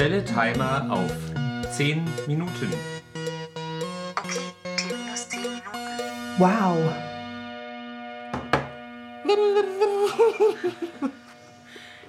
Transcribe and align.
Stelle 0.00 0.24
Timer 0.24 0.86
auf 0.88 1.12
10 1.72 2.02
Minuten. 2.26 2.72
Okay, 4.16 4.40
T 4.64 4.94
minus 4.96 5.28
10 5.28 5.42
Minuten. 5.42 5.60
Wow. 6.38 6.78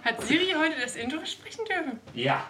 Hat 0.06 0.22
Siri 0.22 0.56
heute 0.58 0.80
das 0.82 0.96
Intro 0.96 1.26
sprechen 1.26 1.66
dürfen? 1.66 2.00
Ja. 2.14 2.46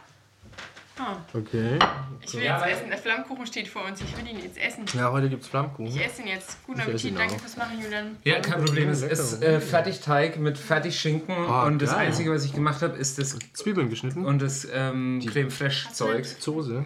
Oh, 0.99 1.39
Okay. 1.39 1.79
Ich 2.23 2.33
will 2.33 2.43
Ja, 2.43 2.65
jetzt 2.65 2.77
essen. 2.79 2.89
Der 2.89 2.97
Flammkuchen 2.97 3.45
steht 3.45 3.67
vor 3.67 3.85
uns. 3.85 4.01
Ich 4.01 4.17
will 4.17 4.27
ihn 4.29 4.39
jetzt 4.43 4.57
essen. 4.57 4.85
Ja, 4.93 5.11
heute 5.11 5.29
gibt's 5.29 5.47
Flammkuchen. 5.47 5.87
Ich 5.87 6.03
esse 6.05 6.21
ihn 6.21 6.27
jetzt. 6.27 6.57
Guten 6.65 6.81
Appetit. 6.81 7.17
Danke 7.17 7.39
fürs 7.39 7.57
Machen, 7.57 7.81
Julian. 7.81 8.17
Ja, 8.23 8.39
kein 8.39 8.63
Problem. 8.63 8.89
Es 8.89 9.01
ist 9.01 9.41
äh, 9.43 9.59
Fertigteig 9.59 10.37
mit 10.39 10.57
Fertigschinken 10.57 11.33
Ah, 11.35 11.63
und 11.65 11.81
das 11.81 11.91
geil. 11.91 12.07
Einzige, 12.07 12.31
was 12.31 12.45
ich 12.45 12.53
gemacht 12.53 12.81
habe, 12.81 12.97
ist 12.97 13.17
das 13.19 13.37
Zwiebeln 13.53 13.89
geschnitten. 13.89 14.25
und 14.25 14.41
das 14.41 14.67
ähm, 14.71 15.21
Creme 15.25 15.51
Fraiche 15.51 15.91
Zeug. 15.93 16.25
Soße. 16.25 16.83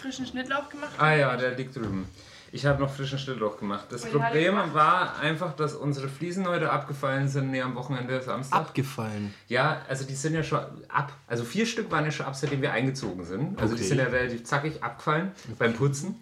Frischen 0.00 0.26
Schnittlauch 0.26 0.68
gemacht. 0.68 0.90
Ah 0.98 1.14
ja, 1.14 1.36
der 1.36 1.52
liegt 1.52 1.76
drüben. 1.76 2.06
Ich 2.52 2.66
habe 2.66 2.80
noch 2.82 2.90
frischen 2.92 3.18
Schnittlauch 3.18 3.58
gemacht. 3.58 3.86
Das 3.90 4.02
Und 4.04 4.12
die 4.12 4.16
er 4.18 4.22
Problem 4.24 4.54
gemacht? 4.56 4.74
war 4.74 5.18
einfach, 5.20 5.54
dass 5.54 5.74
unsere 5.74 6.08
Fliesen 6.08 6.48
heute 6.48 6.70
abgefallen 6.70 7.28
sind, 7.28 7.50
nee, 7.50 7.60
am 7.62 7.74
Wochenende 7.76 8.20
Samstag. 8.20 8.58
Abgefallen. 8.58 9.32
Ja, 9.48 9.82
also 9.88 10.04
die 10.04 10.14
sind 10.14 10.34
ja 10.34 10.42
schon 10.42 10.60
ab. 10.88 11.12
Also 11.26 11.44
vier 11.44 11.64
Stück 11.66 11.90
waren 11.90 12.04
ja 12.04 12.10
schon 12.10 12.26
ab, 12.26 12.34
seitdem 12.34 12.60
wir 12.62 12.72
eingezogen 12.72 13.24
sind. 13.24 13.60
Also 13.60 13.74
die 13.74 13.80
Okay. 13.82 13.88
sind 13.88 13.98
ja 13.98 14.04
relativ 14.06 14.44
zackig 14.44 14.82
abgefallen 14.82 15.32
beim 15.58 15.74
Putzen. 15.74 16.20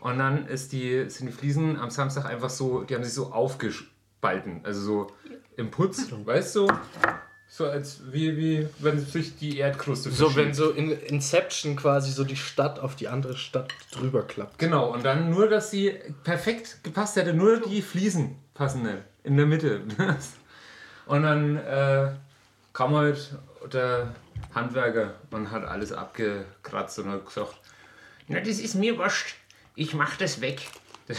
Und 0.00 0.18
dann 0.18 0.46
ist 0.48 0.72
die, 0.72 1.08
sind 1.08 1.28
die 1.28 1.32
Fliesen 1.32 1.78
am 1.80 1.90
Samstag 1.90 2.26
einfach 2.26 2.50
so, 2.50 2.82
die 2.82 2.94
haben 2.94 3.04
sich 3.04 3.14
so 3.14 3.32
aufgespalten. 3.32 4.60
Also 4.64 4.80
so 4.82 5.12
im 5.56 5.70
Putz, 5.70 6.10
weißt 6.24 6.56
du? 6.56 6.66
So 6.66 6.72
als 7.62 8.00
wie, 8.10 8.36
wie 8.36 8.68
wenn 8.80 8.98
sich 8.98 9.36
die 9.36 9.58
Erdkruste 9.58 10.10
So, 10.10 10.34
wenn 10.34 10.52
so 10.54 10.70
in 10.70 10.90
Inception 10.90 11.76
quasi 11.76 12.10
so 12.10 12.24
die 12.24 12.36
Stadt 12.36 12.80
auf 12.80 12.96
die 12.96 13.06
andere 13.06 13.36
Stadt 13.36 13.72
drüber 13.92 14.24
klappt. 14.26 14.58
Genau, 14.58 14.92
und 14.92 15.04
dann 15.04 15.30
nur, 15.30 15.48
dass 15.48 15.70
sie 15.70 15.94
perfekt 16.24 16.82
gepasst 16.82 17.14
hätte, 17.14 17.32
nur 17.32 17.60
die 17.60 17.80
Fliesen 17.80 18.36
passen 18.54 18.82
nicht. 18.82 18.98
In 19.22 19.36
der 19.36 19.46
Mitte. 19.46 19.82
und 21.06 21.22
dann 21.22 21.56
äh, 21.58 22.10
kam 22.72 22.94
halt 22.94 23.36
der 23.72 24.12
Handwerker 24.52 25.14
und 25.30 25.50
hat 25.50 25.64
alles 25.64 25.92
abgekratzt 25.92 26.98
und 26.98 27.10
hat 27.10 27.24
gesagt, 27.24 27.54
na, 28.26 28.40
das 28.40 28.58
ist 28.58 28.74
mir 28.74 28.98
wurscht, 28.98 29.36
ich 29.76 29.94
mach 29.94 30.16
das 30.16 30.40
weg. 30.40 30.60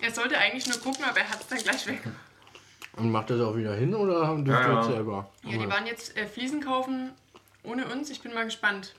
Er 0.00 0.12
sollte 0.12 0.36
eigentlich 0.36 0.66
nur 0.66 0.78
gucken, 0.78 1.02
aber 1.02 1.20
er 1.20 1.30
hat 1.30 1.40
es 1.40 1.46
dann 1.46 1.58
gleich 1.58 1.86
weg. 1.86 2.02
Und 2.96 3.10
macht 3.10 3.30
das 3.30 3.40
auch 3.40 3.56
wieder 3.56 3.74
hin 3.74 3.94
oder 3.94 4.26
haben 4.26 4.44
dürft 4.44 4.60
Ja, 4.62 4.68
ja. 4.68 4.74
das 4.76 4.86
selber? 4.86 5.30
Ja, 5.42 5.58
die 5.58 5.68
waren 5.68 5.86
jetzt 5.86 6.16
äh, 6.16 6.26
Fliesen 6.26 6.60
kaufen 6.60 7.10
ohne 7.64 7.86
uns. 7.86 8.10
Ich 8.10 8.20
bin 8.20 8.32
mal 8.34 8.44
gespannt. 8.44 8.94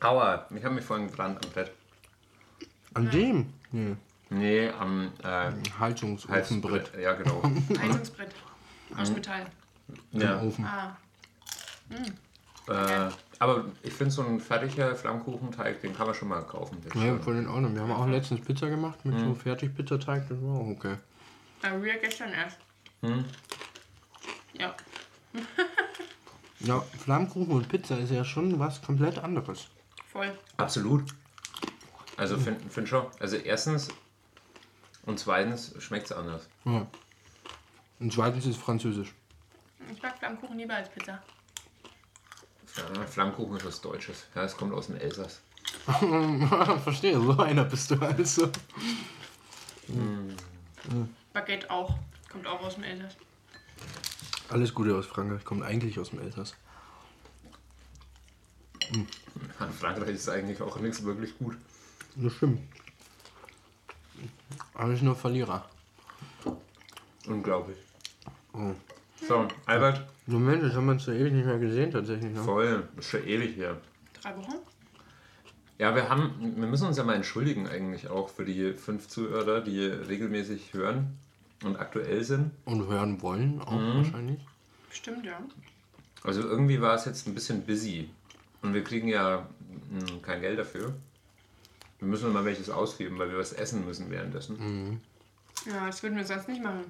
Aua, 0.00 0.46
ich 0.54 0.64
habe 0.64 0.74
mich 0.74 0.84
vorhin 0.84 1.08
gebrannt 1.08 1.44
am 1.44 1.50
Bett. 1.50 1.72
An 2.94 3.10
dem? 3.10 3.52
Nee. 3.70 3.96
Nee, 4.30 4.70
am 4.70 5.12
äh, 5.22 5.50
Heizungsofenbrett. 5.78 6.84
Heizbrett. 6.84 7.02
Ja, 7.02 7.12
genau. 7.14 7.42
Heizungsbrett. 7.80 8.30
Aus 8.96 9.10
Metall. 9.10 9.46
ja. 10.12 10.40
Ofen. 10.40 10.64
Ah, 10.64 10.96
Äh, 12.70 13.10
aber 13.40 13.64
ich 13.82 13.92
finde 13.92 14.12
so 14.12 14.22
ein 14.22 14.38
fertiger 14.38 14.94
Flammkuchenteig, 14.94 15.80
den 15.80 15.94
kann 15.94 16.06
man 16.06 16.14
schon 16.14 16.28
mal 16.28 16.42
kaufen. 16.42 16.78
Ja, 16.94 17.18
von 17.18 17.34
den 17.34 17.48
Ordnung. 17.48 17.74
Wir 17.74 17.82
haben 17.82 17.92
auch 17.92 18.06
letztens 18.06 18.40
Pizza 18.42 18.68
gemacht 18.68 19.04
mit 19.04 19.18
so 19.18 19.34
Fertigpizzateig. 19.34 20.28
Das 20.28 20.40
war 20.40 20.60
auch 20.60 20.68
okay. 20.68 20.96
aber 21.62 21.82
wir 21.82 21.98
gestern 21.98 22.32
erst. 22.32 22.58
Ja. 24.52 24.74
Ja, 26.60 26.80
Flammkuchen 26.80 27.52
und 27.52 27.68
Pizza 27.68 27.98
ist 27.98 28.10
ja 28.10 28.24
schon 28.24 28.58
was 28.58 28.82
komplett 28.82 29.18
anderes. 29.18 29.68
Voll. 30.12 30.30
Absolut. 30.58 31.04
Also 32.16 32.36
finde 32.36 32.68
find 32.68 32.88
schon. 32.88 33.06
Also 33.18 33.36
erstens 33.36 33.88
und 35.06 35.18
zweitens 35.18 35.74
schmeckt 35.78 36.06
es 36.06 36.12
anders. 36.12 36.48
Ja. 36.66 36.86
Und 37.98 38.12
zweitens 38.12 38.44
ist 38.44 38.58
französisch. 38.58 39.14
Ich 39.90 40.02
mag 40.02 40.18
Flammkuchen 40.18 40.58
lieber 40.58 40.74
als 40.74 40.90
Pizza. 40.90 41.22
Ja, 42.76 43.06
Flammkuchen 43.06 43.56
ist 43.56 43.66
was 43.66 43.80
Deutsches. 43.80 44.26
Ja, 44.34 44.44
es 44.44 44.56
kommt 44.56 44.72
aus 44.72 44.86
dem 44.86 44.96
Elsass. 44.96 45.40
Verstehe, 46.84 47.20
so 47.20 47.38
einer 47.38 47.64
bist 47.64 47.90
du 47.90 47.96
also. 47.96 48.50
Baguette 51.32 51.70
auch. 51.70 51.96
Kommt 52.30 52.46
auch 52.46 52.60
aus 52.60 52.74
dem 52.74 52.84
Elsass. 52.84 53.16
Alles 54.48 54.74
Gute 54.74 54.96
aus 54.96 55.06
Frankreich, 55.06 55.44
kommt 55.44 55.62
eigentlich 55.62 55.98
aus 55.98 56.10
dem 56.10 56.20
Elsass. 56.20 56.54
In 58.92 59.06
Frankreich 59.78 60.14
ist 60.14 60.28
eigentlich 60.28 60.60
auch 60.60 60.76
nichts 60.80 61.04
wirklich 61.04 61.36
gut. 61.38 61.56
Das 62.16 62.32
stimmt. 62.32 62.60
Aber 64.74 64.92
ich 64.92 65.02
nur 65.02 65.14
Verlierer. 65.14 65.68
Unglaublich. 67.26 67.78
Oh. 68.52 68.74
So, 69.26 69.46
Albert, 69.66 70.06
So 70.26 70.38
Mensch, 70.38 70.62
das 70.62 70.74
haben 70.74 70.86
wir 70.86 70.92
uns 70.92 71.04
so 71.04 71.12
ewig 71.12 71.32
nicht 71.32 71.46
mehr 71.46 71.58
gesehen 71.58 71.90
tatsächlich. 71.90 72.32
Ne? 72.32 72.42
voll. 72.42 72.88
Das 72.96 73.04
ist 73.04 73.10
schon 73.10 73.26
ewig 73.26 73.54
hier. 73.54 73.80
Drei 74.20 74.36
Wochen? 74.36 74.54
Ja, 75.78 75.94
wir 75.94 76.08
haben, 76.08 76.54
wir 76.56 76.66
müssen 76.66 76.86
uns 76.86 76.98
ja 76.98 77.04
mal 77.04 77.14
entschuldigen 77.14 77.66
eigentlich 77.66 78.08
auch 78.08 78.28
für 78.28 78.44
die 78.44 78.74
fünf 78.74 79.08
Zuhörer, 79.08 79.60
die 79.62 79.80
regelmäßig 79.84 80.74
hören 80.74 81.18
und 81.64 81.76
aktuell 81.76 82.22
sind. 82.24 82.50
Und 82.66 82.86
hören 82.86 83.22
wollen 83.22 83.60
auch 83.62 83.72
wahrscheinlich. 83.96 84.40
Bestimmt, 84.88 85.24
ja. 85.24 85.38
Also 86.22 86.42
irgendwie 86.42 86.80
war 86.80 86.94
es 86.94 87.06
jetzt 87.06 87.26
ein 87.26 87.34
bisschen 87.34 87.62
busy. 87.62 88.10
Und 88.62 88.74
wir 88.74 88.84
kriegen 88.84 89.08
ja 89.08 89.46
mh, 89.90 90.18
kein 90.22 90.40
Geld 90.42 90.58
dafür. 90.58 90.92
Wir 91.98 92.08
müssen 92.08 92.32
mal 92.32 92.44
welches 92.44 92.68
ausgeben, 92.68 93.18
weil 93.18 93.30
wir 93.30 93.38
was 93.38 93.52
essen 93.52 93.84
müssen 93.86 94.10
währenddessen. 94.10 95.00
Ja, 95.66 95.86
das 95.86 96.02
würden 96.02 96.16
wir 96.16 96.24
sonst 96.24 96.48
nicht 96.48 96.62
machen. 96.62 96.84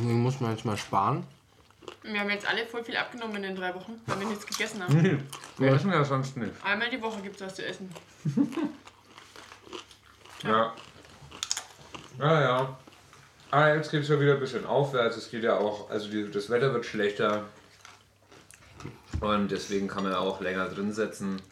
Deswegen 0.00 0.22
muss 0.22 0.40
man 0.40 0.52
jetzt 0.52 0.64
mal 0.64 0.78
sparen. 0.78 1.26
Wir 2.02 2.20
haben 2.20 2.30
jetzt 2.30 2.48
alle 2.48 2.66
voll 2.66 2.82
viel 2.82 2.96
abgenommen 2.96 3.36
in 3.36 3.42
den 3.42 3.56
drei 3.56 3.74
Wochen, 3.74 4.00
weil 4.06 4.18
wir 4.20 4.28
nichts 4.28 4.46
gegessen 4.46 4.82
haben. 4.82 5.02
Nee, 5.02 5.18
wir 5.58 5.72
essen 5.74 5.92
ja 5.92 6.02
sonst 6.02 6.38
nicht. 6.38 6.52
Einmal 6.64 6.88
die 6.88 7.02
Woche 7.02 7.20
gibt 7.20 7.36
es 7.36 7.46
was 7.46 7.54
zu 7.54 7.64
essen. 7.64 7.90
Ja. 10.42 10.74
Ja, 12.18 12.40
ja. 12.40 12.78
Aber 13.50 13.74
jetzt 13.74 13.90
geht 13.90 14.04
es 14.04 14.08
ja 14.08 14.18
wieder 14.18 14.32
ein 14.32 14.40
bisschen 14.40 14.64
aufwärts. 14.64 15.18
Es 15.18 15.30
geht 15.30 15.44
ja 15.44 15.58
auch, 15.58 15.90
also 15.90 16.08
die, 16.08 16.30
das 16.30 16.48
Wetter 16.48 16.72
wird 16.72 16.86
schlechter. 16.86 17.44
Und 19.20 19.50
deswegen 19.50 19.86
kann 19.86 20.04
man 20.04 20.12
ja 20.12 20.18
auch 20.18 20.40
länger 20.40 20.66
drin 20.70 20.94
sitzen. 20.94 21.42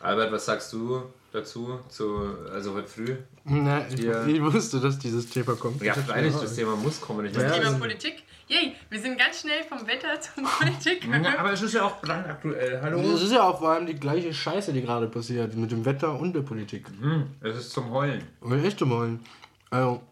Albert, 0.00 0.32
was 0.32 0.46
sagst 0.46 0.72
du 0.72 1.12
dazu? 1.32 1.80
Zu, 1.88 2.36
also 2.52 2.74
heute 2.74 2.88
früh? 2.88 3.16
Na, 3.44 3.86
ich, 3.88 4.04
ich 4.04 4.42
wusste, 4.42 4.80
dass 4.80 4.98
dieses 4.98 5.28
Thema 5.30 5.54
kommt. 5.56 5.82
Ja, 5.82 5.94
freilich, 5.94 6.34
das 6.34 6.54
Thema 6.56 6.76
muss 6.76 7.00
kommen. 7.00 7.26
Ich 7.26 7.32
Ja, 7.34 7.40
meine, 7.42 7.52
Thema 7.54 7.66
also- 7.66 7.78
Politik. 7.78 8.22
Yay, 8.48 8.74
wir 8.90 9.00
sind 9.00 9.18
ganz 9.18 9.40
schnell 9.40 9.62
vom 9.64 9.86
Wetter 9.86 10.20
zur 10.20 10.44
Politik. 10.44 11.06
Ja, 11.10 11.38
aber 11.38 11.52
es 11.52 11.62
ist 11.62 11.72
ja 11.72 11.84
auch 11.84 12.00
brandaktuell. 12.02 12.80
Hallo? 12.82 13.00
Das 13.12 13.22
ist 13.22 13.32
ja 13.32 13.42
auch 13.48 13.58
vor 13.60 13.70
allem 13.70 13.86
die 13.86 13.94
gleiche 13.94 14.34
Scheiße, 14.34 14.72
die 14.74 14.82
gerade 14.82 15.06
passiert 15.08 15.54
mit 15.56 15.70
dem 15.70 15.84
Wetter 15.86 16.18
und 16.18 16.34
der 16.34 16.42
Politik. 16.42 16.86
Hm, 17.00 17.28
es 17.40 17.56
ist 17.56 17.70
zum 17.70 17.90
Heulen. 17.90 18.22
Und 18.40 18.62
echt 18.62 18.86
wollen. 18.86 19.20
Also, 19.70 20.02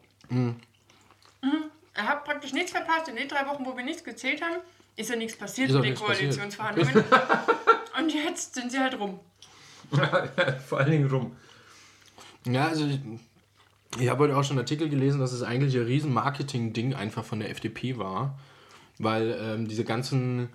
Er 1.94 2.06
hat 2.08 2.25
praktisch 2.25 2.52
nichts 2.55 2.70
verpasst. 2.70 3.08
In 3.08 3.16
den 3.16 3.28
drei 3.28 3.46
Wochen, 3.46 3.66
wo 3.66 3.76
wir 3.76 3.84
nichts 3.84 4.02
gezählt 4.02 4.40
haben, 4.40 4.56
ist 4.96 5.11
ja 5.11 5.16
nichts 5.16 5.37
passiert 5.37 5.69
Ist 5.69 5.76
mit 5.76 5.84
den. 5.84 5.94
Koalitionsverhandlungen. 5.96 7.05
Und 7.99 8.14
jetzt 8.14 8.55
sind 8.55 8.73
sie 8.73 8.78
halt 8.78 8.99
rum. 8.99 9.20
Vor 10.69 10.78
allen 10.78 10.90
Dingen 10.90 11.10
rum. 11.10 11.32
ja, 12.46 12.69
also 12.69 12.87
ich, 12.87 13.00
ich 13.98 14.08
habe 14.08 14.25
heute 14.25 14.37
auch 14.37 14.44
schon 14.44 14.52
einen 14.56 14.64
Artikel 14.64 14.88
gelesen, 14.88 15.20
dass 15.20 15.32
es 15.32 15.42
eigentlich 15.42 15.76
ein 15.76 15.84
riesen 15.84 16.12
Marketing-Ding 16.12 16.94
einfach 16.94 17.25
von 17.25 17.40
der 17.40 17.50
FDP 17.50 17.98
war. 17.98 18.38
Weil 18.98 19.37
ähm, 19.40 19.66
diese 19.66 19.84
ganzen, 19.84 20.50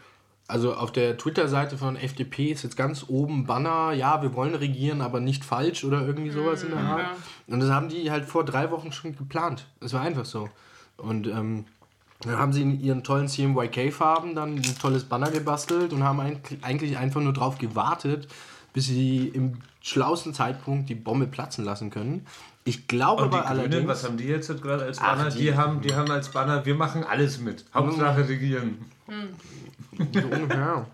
also 0.47 0.75
auf 0.75 0.91
der 0.91 1.17
Twitter-Seite 1.17 1.77
von 1.77 1.95
FDP 1.95 2.51
ist 2.51 2.63
jetzt 2.63 2.77
ganz 2.77 3.05
oben 3.07 3.45
Banner, 3.47 3.91
ja, 3.93 4.21
wir 4.21 4.35
wollen 4.35 4.53
regieren, 4.55 5.01
aber 5.01 5.19
nicht 5.19 5.43
falsch 5.43 5.83
oder 5.83 6.05
irgendwie 6.05 6.29
sowas 6.29 6.63
in 6.63 6.69
der 6.69 6.79
Art. 6.79 6.99
ja. 7.01 7.11
Und 7.47 7.59
das 7.59 7.69
haben 7.71 7.89
die 7.89 8.11
halt 8.11 8.25
vor 8.25 8.45
drei 8.45 8.69
Wochen 8.71 8.91
schon 8.91 9.15
geplant. 9.15 9.65
Es 9.81 9.93
war 9.93 10.01
einfach 10.01 10.25
so. 10.25 10.47
Und 10.97 11.27
ähm, 11.27 11.65
dann 12.21 12.37
haben 12.37 12.53
sie 12.53 12.61
in 12.61 12.79
ihren 12.79 13.03
tollen 13.03 13.27
CMYK-Farben 13.27 14.35
dann 14.35 14.55
ein 14.55 14.77
tolles 14.79 15.03
Banner 15.03 15.29
gebastelt 15.31 15.91
und 15.91 16.03
haben 16.03 16.19
eigentlich- 16.19 16.63
eigentlich 16.63 16.97
einfach 16.97 17.21
nur 17.21 17.33
drauf 17.33 17.57
gewartet, 17.57 18.27
bis 18.75 18.87
sie 18.87 19.29
im 19.29 19.53
schlausten 19.81 20.33
Zeitpunkt 20.33 20.89
die 20.89 20.95
Bombe 20.95 21.27
platzen 21.27 21.63
lassen 21.63 21.89
können. 21.89 22.27
Ich 22.65 22.87
glaube 22.87 23.23
Und 23.23 23.31
die 23.33 23.37
aber 23.37 23.45
Grünen, 23.47 23.59
allerdings. 23.61 23.87
was 23.87 24.03
haben 24.03 24.17
die 24.17 24.25
jetzt 24.25 24.47
gerade 24.61 24.83
als 24.83 24.99
Ach, 24.99 25.15
Banner? 25.15 25.29
die- 25.29 25.37
die, 25.39 25.55
haben, 25.55 25.81
die 25.81 25.95
haben 25.95 26.11
als 26.11 26.29
Banner, 26.29 26.65
wir 26.65 26.75
machen 26.75 27.03
alles 27.05 27.39
mit. 27.39 27.63
Hauptsache 27.73 28.27
regieren. 28.27 28.77
So 29.07 30.27
ungefähr. 30.27 30.85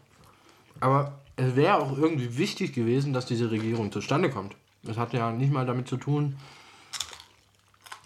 Aber 0.79 1.13
es 1.37 1.55
wäre 1.55 1.75
auch 1.77 1.97
irgendwie 1.97 2.37
wichtig 2.37 2.73
gewesen, 2.73 3.13
dass 3.13 3.25
diese 3.25 3.49
Regierung 3.49 3.91
zustande 3.91 4.29
kommt. 4.29 4.55
Das 4.83 4.97
hat 4.97 5.13
ja 5.13 5.31
nicht 5.31 5.51
mal 5.51 5.65
damit 5.65 5.87
zu 5.87 5.97
tun, 5.97 6.35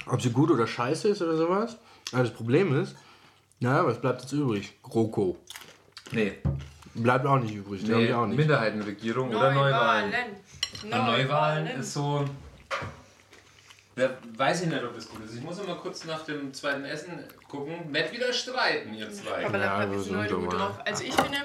ob 0.08 0.22
sie 0.22 0.30
gut 0.30 0.52
oder 0.52 0.68
scheiße 0.68 1.10
ist 1.10 1.22
oder 1.22 1.36
sowas, 1.36 1.78
Aber 2.14 2.24
das 2.24 2.34
Problem 2.34 2.74
ist, 2.80 2.96
naja, 3.60 3.86
was 3.86 4.00
bleibt 4.00 4.22
jetzt 4.22 4.32
übrig? 4.32 4.74
GroKo. 4.84 5.38
Nee, 6.12 6.34
Bleibt 6.96 7.26
auch 7.26 7.40
nicht 7.40 7.54
übrig, 7.54 7.84
nee 7.84 8.08
die 8.08 8.14
auch 8.14 8.26
nicht. 8.26 8.38
Minderheitenregierung 8.38 9.30
oder 9.30 9.52
Neuwahlen. 9.54 10.12
Neuwahlen. 10.84 11.06
Neuwahlen 11.24 11.68
ist 11.80 11.94
so. 11.94 12.26
Ja, 13.98 14.10
weiß 14.36 14.64
ich 14.64 14.68
nicht, 14.70 14.84
ob 14.84 14.94
das 14.96 15.10
gut 15.10 15.24
ist. 15.24 15.36
Ich 15.36 15.42
muss 15.42 15.58
immer 15.60 15.76
kurz 15.76 16.04
nach 16.06 16.24
dem 16.26 16.54
zweiten 16.54 16.84
Essen 16.84 17.12
gucken. 17.50 17.92
Nicht 17.92 18.12
wieder 18.12 18.32
streiten, 18.34 18.94
ihr 18.94 19.10
zwei. 19.12 19.46
Aber 19.46 19.58
Ja, 19.58 19.86
da 19.86 19.88
so 19.88 19.94
bist 19.94 20.06
du 20.06 20.10
sind 20.10 20.18
heute 20.18 20.38
wir 20.38 20.44
gut 20.44 20.54
drauf. 20.54 20.80
Also 20.86 21.04
ich 21.04 21.14
finde, 21.14 21.38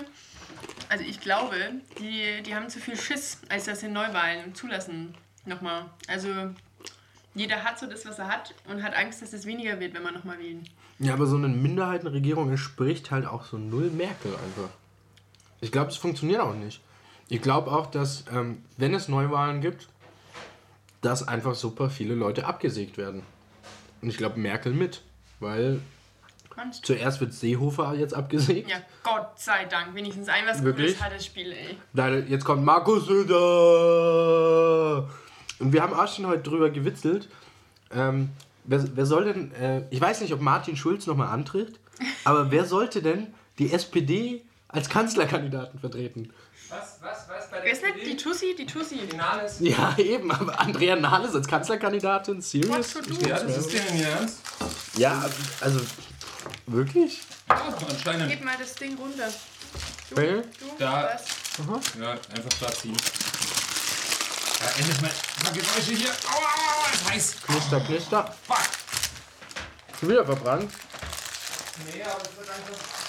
also 0.89 1.05
ich 1.05 1.21
glaube, 1.21 1.55
die, 1.99 2.43
die 2.43 2.55
haben 2.55 2.69
zu 2.69 2.81
viel 2.81 2.97
Schiss, 2.97 3.39
als 3.49 3.65
dass 3.67 3.81
sie 3.81 3.89
Neuwahlen 3.89 4.55
zulassen. 4.55 5.15
Nochmal. 5.47 5.87
Also 6.09 6.29
jeder 7.35 7.63
hat 7.63 7.79
so 7.79 7.87
das, 7.87 8.05
was 8.07 8.19
er 8.19 8.27
hat 8.29 8.55
und 8.69 8.83
hat 8.83 8.97
Angst, 8.97 9.23
dass 9.23 9.33
es 9.33 9.47
weniger 9.47 9.79
wird, 9.79 9.95
wenn 9.95 10.03
man 10.03 10.15
nochmal 10.15 10.39
wählen. 10.41 10.69
Ja, 10.99 11.15
aber 11.15 11.27
so 11.27 11.37
eine 11.37 11.49
Minderheitenregierung 11.49 12.51
entspricht 12.51 13.11
halt 13.13 13.27
auch 13.27 13.45
so 13.45 13.59
null 13.59 13.91
Merkel 13.91 14.33
einfach. 14.33 14.71
Ich 15.61 15.73
glaube, 15.73 15.91
es 15.91 15.97
funktioniert 15.97 16.41
auch 16.41 16.55
nicht. 16.55 16.81
Ich 17.29 17.43
glaube 17.43 17.71
auch, 17.71 17.87
dass, 17.87 18.25
ähm, 18.33 18.65
wenn 18.77 18.95
es 18.95 19.09
Neuwahlen 19.09 19.61
gibt, 19.61 19.89
dass 21.01 21.27
einfach 21.27 21.55
super 21.55 21.91
viele 21.91 22.15
Leute 22.15 22.47
abgesägt 22.47 22.99
werden. 22.99 23.23
Und 24.03 24.09
ich 24.09 24.17
glaube, 24.17 24.39
Merkel 24.39 24.73
mit. 24.73 25.03
Weil 25.39 25.81
du? 26.55 26.83
zuerst 26.83 27.21
wird 27.21 27.33
Seehofer 27.33 27.95
jetzt 27.95 28.15
abgesägt. 28.15 28.69
Ja, 28.71 28.77
Gott 29.03 29.39
sei 29.39 29.65
Dank. 29.65 29.95
Wenigstens 29.95 30.29
ein 30.29 30.47
was 30.47 30.63
Wirklich? 30.63 30.89
Gutes 30.89 31.03
hat 31.03 31.13
das 31.15 31.25
Spiel, 31.25 31.53
ey. 31.53 31.79
Leider, 31.93 32.19
jetzt 32.21 32.45
kommt 32.45 32.65
Markus 32.65 33.07
Söder. 33.07 33.39
Und 35.59 35.73
wir 35.73 35.83
haben 35.83 35.95
auch 35.95 36.13
schon 36.13 36.27
heute 36.27 36.43
drüber 36.43 36.71
gewitzelt. 36.71 37.29
Ähm, 37.93 38.31
wer, 38.65 38.85
wer 38.97 39.07
soll 39.07 39.33
denn, 39.33 39.53
äh, 39.53 39.85
ich 39.91 40.01
weiß 40.01 40.21
nicht, 40.21 40.33
ob 40.33 40.41
Martin 40.41 40.77
Schulz 40.77 41.07
nochmal 41.07 41.29
antritt, 41.29 41.79
aber 42.25 42.51
wer 42.51 42.65
sollte 42.65 43.03
denn 43.03 43.29
die 43.59 43.73
SPD 43.73 44.43
als 44.73 44.89
Kanzlerkandidaten 44.89 45.79
vertreten? 45.79 46.33
Was, 46.69 46.79
was, 47.01 47.29
was? 47.29 47.51
Bei 47.51 47.63
Wer 47.65 47.73
ist 47.73 47.83
nicht 47.83 48.07
die 48.07 48.17
Tussi? 48.17 48.55
Die 48.57 48.67
Tussi. 48.67 48.99
Finales? 49.09 49.57
Ja, 49.59 49.97
eben, 49.99 50.31
aber 50.31 50.59
Andrea 50.61 50.95
Nahles 50.97 51.35
als 51.35 51.49
Kanzlerkandidatin? 51.49 52.41
Serious? 52.41 52.95
Ja, 53.27 53.41
das 53.41 53.57
ist 53.59 53.73
denen 53.73 53.89
hier 53.89 54.09
ernst. 54.09 54.39
Ja, 54.97 55.29
also, 55.61 55.81
wirklich? 56.67 57.21
Ja, 57.49 57.75
anscheinend. 57.89 58.31
Gib 58.31 58.45
mal 58.45 58.55
das 58.59 58.75
Ding 58.75 58.97
runter. 58.97 59.29
Du, 60.11 60.17
Okay. 60.17 60.43
du, 60.59 60.67
Da. 60.79 61.19
was? 61.59 61.85
Ja, 62.01 62.13
einfach 62.13 62.59
da 62.61 62.73
ziehen. 62.73 62.97
Ja, 64.61 64.67
endlich 64.79 65.01
mal 65.01 65.09
ein 65.11 65.45
paar 65.45 65.53
Geräusche 65.53 65.93
hier. 65.93 66.11
Aua, 66.11 66.37
aua, 66.37 66.85
aua, 66.85 66.93
ist 66.93 67.11
heiß. 67.11 67.37
Knister, 67.47 67.81
knister. 67.81 68.35
Fuck. 68.47 68.59
Schon 69.99 70.09
wieder 70.11 70.25
verbrannt. 70.25 70.71
Nee, 71.93 72.03
aber 72.03 72.23
es 72.23 72.37
wird 72.39 72.49
einfach. 72.51 73.00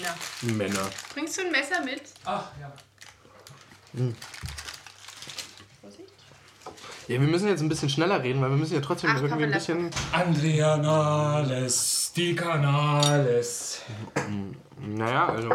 Männer. 0.00 0.56
Männer. 0.56 0.90
Bringst 1.14 1.38
du 1.38 1.42
ein 1.42 1.52
Messer 1.52 1.84
mit? 1.84 2.02
Ach, 2.24 2.46
ja. 2.60 2.72
Vorsicht. 5.80 6.12
Ja, 7.08 7.20
wir 7.20 7.28
müssen 7.28 7.48
jetzt 7.48 7.60
ein 7.60 7.68
bisschen 7.68 7.90
schneller 7.90 8.22
reden, 8.22 8.40
weil 8.40 8.50
wir 8.50 8.56
müssen 8.56 8.74
ja 8.74 8.80
trotzdem 8.80 9.10
Ach, 9.12 9.22
irgendwie 9.22 9.44
ein 9.44 9.52
bisschen... 9.52 9.90
Andrea 10.12 10.76
Nahles, 10.76 12.12
die 12.14 12.34
Canales. 12.34 13.82
Naja, 14.78 15.28
also... 15.28 15.50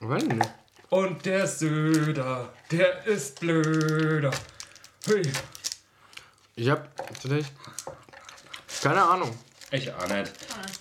Weiß 0.00 0.22
ich 0.22 0.32
nicht. 0.32 0.50
Und 0.88 1.24
der 1.24 1.46
Söder, 1.46 2.52
der 2.70 3.06
ist 3.06 3.38
blöder. 3.40 4.32
Hui. 5.06 5.22
Ich 6.56 6.68
hab 6.68 6.96
tatsächlich 6.96 7.52
keine 8.82 9.02
Ahnung. 9.02 9.36
Ich 9.72 9.92
auch 9.92 10.08
nicht. 10.08 10.32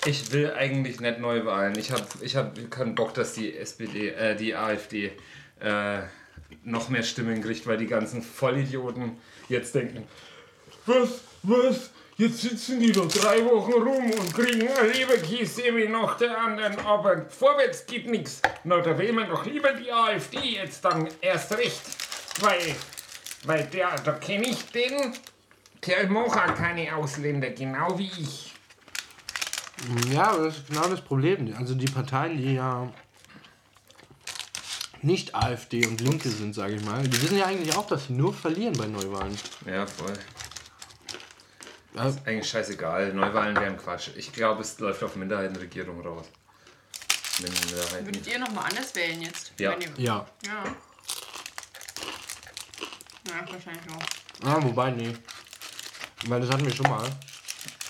Ich 0.06 0.32
will 0.32 0.52
eigentlich 0.52 1.00
nicht 1.00 1.20
Neuwahlen. 1.20 1.78
Ich 1.78 1.92
habe 1.92 2.06
ich 2.22 2.36
hab 2.36 2.72
keinen 2.72 2.96
Bock, 2.96 3.14
dass 3.14 3.34
die 3.34 3.56
SPD, 3.56 4.10
äh, 4.10 4.36
die 4.36 4.56
AfD 4.56 5.12
äh, 5.60 6.00
noch 6.64 6.90
mehr 6.90 7.04
Stimmen 7.04 7.42
kriegt, 7.42 7.68
weil 7.68 7.78
die 7.78 7.86
ganzen 7.86 8.24
Vollidioten 8.24 9.18
jetzt 9.48 9.76
denken, 9.76 10.08
was, 10.88 11.22
was, 11.44 11.92
jetzt 12.18 12.42
sitzen 12.42 12.80
die 12.80 12.92
doch 12.92 13.08
drei 13.08 13.46
Wochen 13.46 13.74
rum 13.74 14.12
und 14.12 14.34
kriegen 14.34 14.68
ein 14.68 14.92
Leberkäse 14.92 15.72
noch 15.88 16.18
der 16.18 16.36
anderen, 16.38 16.80
aber 16.80 17.26
vorwärts 17.30 17.86
geht 17.86 18.10
nichts. 18.10 18.42
Na, 18.64 18.82
da 18.82 18.98
wählen 18.98 19.16
wir 19.16 19.26
doch 19.26 19.46
lieber 19.46 19.72
die 19.74 19.92
AfD 19.92 20.40
jetzt 20.40 20.84
dann 20.84 21.08
erst 21.22 21.56
recht, 21.56 21.82
weil, 22.40 22.76
weil 23.46 23.66
der, 23.66 23.96
da 24.04 24.14
kenne 24.14 24.48
ich 24.48 24.66
den, 24.72 25.14
der 25.86 26.08
macht 26.08 26.38
auch 26.38 26.56
keine 26.56 26.96
Ausländer, 26.96 27.52
genau 27.52 27.98
wie 28.00 28.12
ich. 28.18 28.54
Ja, 30.12 30.36
das 30.38 30.58
ist 30.58 30.68
genau 30.68 30.88
das 30.88 31.02
Problem. 31.02 31.54
Also 31.58 31.74
die 31.76 31.86
Parteien, 31.86 32.38
die 32.38 32.56
ja 32.56 32.92
nicht 35.02 35.34
AfD 35.34 35.86
und 35.88 36.02
Linke 36.02 36.30
sind, 36.30 36.54
sage 36.54 36.76
ich 36.76 36.84
mal, 36.84 37.02
die 37.08 37.22
wissen 37.22 37.38
ja 37.38 37.46
eigentlich 37.46 37.76
auch, 37.76 37.88
dass 37.88 38.08
sie 38.08 38.14
nur 38.14 38.34
verlieren 38.34 38.74
bei 38.74 38.88
Neuwahlen. 38.88 39.38
Ja, 39.66 39.88
voll. 39.88 40.14
Ja, 41.94 42.08
Ist 42.10 42.20
eigentlich 42.28 42.50
scheißegal. 42.50 43.14
Neuwahlen 43.14 43.56
wären 43.56 43.78
Quatsch. 43.78 44.10
Ich 44.16 44.32
glaube, 44.34 44.62
es 44.62 44.78
läuft 44.80 45.02
auf 45.04 45.16
Minderheitenregierung 45.16 46.02
raus. 46.02 46.26
Minderheiten. 47.40 48.06
Würdet 48.06 48.28
ihr 48.28 48.40
nochmal 48.40 48.66
anders 48.70 48.94
wählen 48.96 49.22
jetzt? 49.22 49.54
Ja. 49.58 49.72
Ihr- 49.78 49.88
ja. 49.98 50.28
Ja. 50.46 50.64
Ja, 53.28 53.52
wahrscheinlich 53.54 53.84
auch. 53.96 54.46
Ah, 54.48 54.58
wobei, 54.62 54.92
nee. 54.92 55.14
Weil 56.28 56.42
das 56.42 56.50
hatten 56.52 56.66
wir 56.66 56.74
schon 56.76 56.88
mal. 56.90 57.08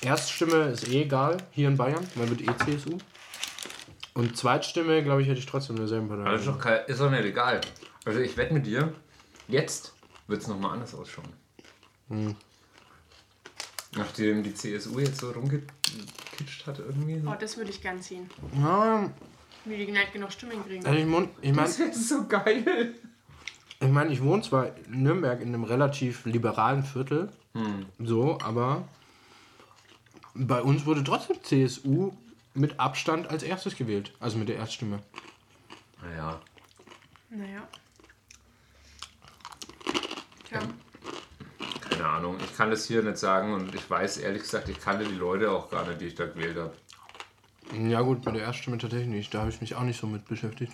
Erststimme 0.01 0.69
ist 0.69 0.88
eh 0.88 1.04
egal, 1.04 1.38
hier 1.51 1.68
in 1.68 1.78
Bayern, 1.78 2.06
weil 2.16 2.30
wird 2.30 2.42
eh 2.42 2.57
CSU. 2.66 2.98
Und 4.13 4.36
Zweitstimme, 4.38 5.04
glaube 5.04 5.22
ich, 5.22 5.28
hätte 5.28 5.40
ich 5.40 5.46
trotzdem 5.46 5.75
derselben 5.75 6.07
Partei. 6.07 6.24
Aber 6.25 6.36
ist 6.36 6.48
doch, 6.48 6.60
kein, 6.60 6.86
ist 6.88 7.00
doch 7.00 7.10
nicht 7.12 7.24
egal. 7.25 7.62
Also 8.06 8.19
ich 8.19 8.36
wette 8.38 8.54
mit 8.54 8.66
dir, 8.66 8.94
jetzt 9.48 9.94
wird 10.28 10.42
es 10.42 10.48
nochmal 10.48 10.72
anders 10.74 10.94
ausschauen. 10.96 11.28
Nachdem 13.96 14.44
die 14.44 14.54
CSU 14.54 15.00
jetzt 15.00 15.19
so 15.19 15.31
rumgekitscht 15.31 16.66
hat 16.68 16.80
irgendwie. 16.80 17.21
Oh, 17.28 17.35
das 17.40 17.57
würde 17.57 17.69
ich 17.71 17.81
gern 17.81 18.02
sehen. 18.02 18.30
Ja, 18.62 19.09
Wie 19.66 19.78
die 19.85 19.92
nicht 19.92 20.14
genug 20.14 20.31
Stimmen 20.31 20.64
kriegen. 20.66 20.85
also 20.85 20.97
ich 20.97 21.06
mon- 21.06 21.30
ich 21.42 21.52
meine, 21.54 21.68
Das 21.68 21.80
ist 21.80 22.07
so 22.09 22.26
geil. 22.28 22.95
ich, 23.80 23.88
mein, 23.90 24.12
ich 24.12 24.21
wohne 24.23 24.42
zwar 24.44 24.68
in 24.92 25.04
Nürnberg 25.04 25.42
in 25.42 25.50
einem 25.50 25.64
relativ 25.64 26.26
liberalen 26.26 26.83
Viertel, 26.83 27.30
so, 28.00 28.38
aber 28.42 28.88
bei 30.33 30.62
uns 30.62 30.86
wurde 30.86 31.04
trotzdem 31.04 31.44
CSU 31.44 32.12
mit 32.54 32.80
Abstand 32.80 33.30
als 33.30 33.44
erstes 33.44 33.76
gewählt. 33.76 34.14
Also 34.19 34.38
mit 34.38 34.50
der 34.50 34.57
Erststimme. 34.57 35.00
Naja. 36.02 36.42
Naja. 37.30 37.68
Tja. 40.48 40.59
Keine 41.90 42.07
Ahnung. 42.07 42.38
Ich 42.44 42.56
kann 42.56 42.71
das 42.71 42.86
hier 42.86 43.04
nicht 43.04 43.18
sagen 43.18 43.54
und 43.54 43.76
ich 43.76 43.90
weiß 43.90 44.18
ehrlich 44.18 44.44
gesagt, 44.44 44.69
ich 44.69 44.80
kannte 44.80 45.06
die 45.06 45.16
Leute 45.16 45.52
auch 45.52 45.69
gar 45.69 45.88
nicht, 45.88 46.02
die 46.02 46.06
ich 46.06 46.16
da 46.16 46.26
gewählt 46.26 46.57
habe. 46.57 46.74
Ja 47.88 48.02
gut, 48.02 48.26
mit 48.26 48.36
der 48.36 48.44
Erststimme 48.44 48.78
tatsächlich 48.78 49.09
nicht. 49.09 49.33
Da 49.33 49.42
habe 49.42 49.50
ich 49.52 49.62
mich 49.62 49.76
auch 49.76 49.83
nicht 49.83 50.00
so 50.00 50.07
mit 50.07 50.28
beschäftigt. 50.28 50.74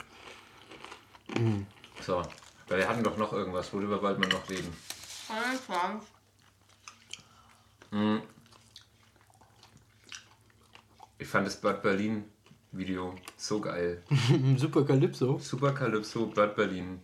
So. 2.01 2.21
Weil 2.67 2.79
wir 2.79 2.87
hatten 2.87 3.03
doch 3.03 3.17
noch 3.17 3.33
irgendwas, 3.33 3.71
worüber 3.73 4.01
wollten 4.01 4.23
wir 4.23 4.29
noch 4.29 4.49
reden? 4.49 4.73
Einfach. 5.29 5.99
Ich 11.17 11.27
fand 11.27 11.47
das 11.47 11.55
Bad 11.59 11.81
Berlin 11.81 12.25
Video 12.71 13.15
so 13.37 13.59
geil. 13.61 14.03
Super 14.57 14.83
Calypso. 14.83 15.39
Super 15.39 15.71
Calypso, 15.71 16.25
Bad 16.27 16.55
Berlin. 16.55 16.99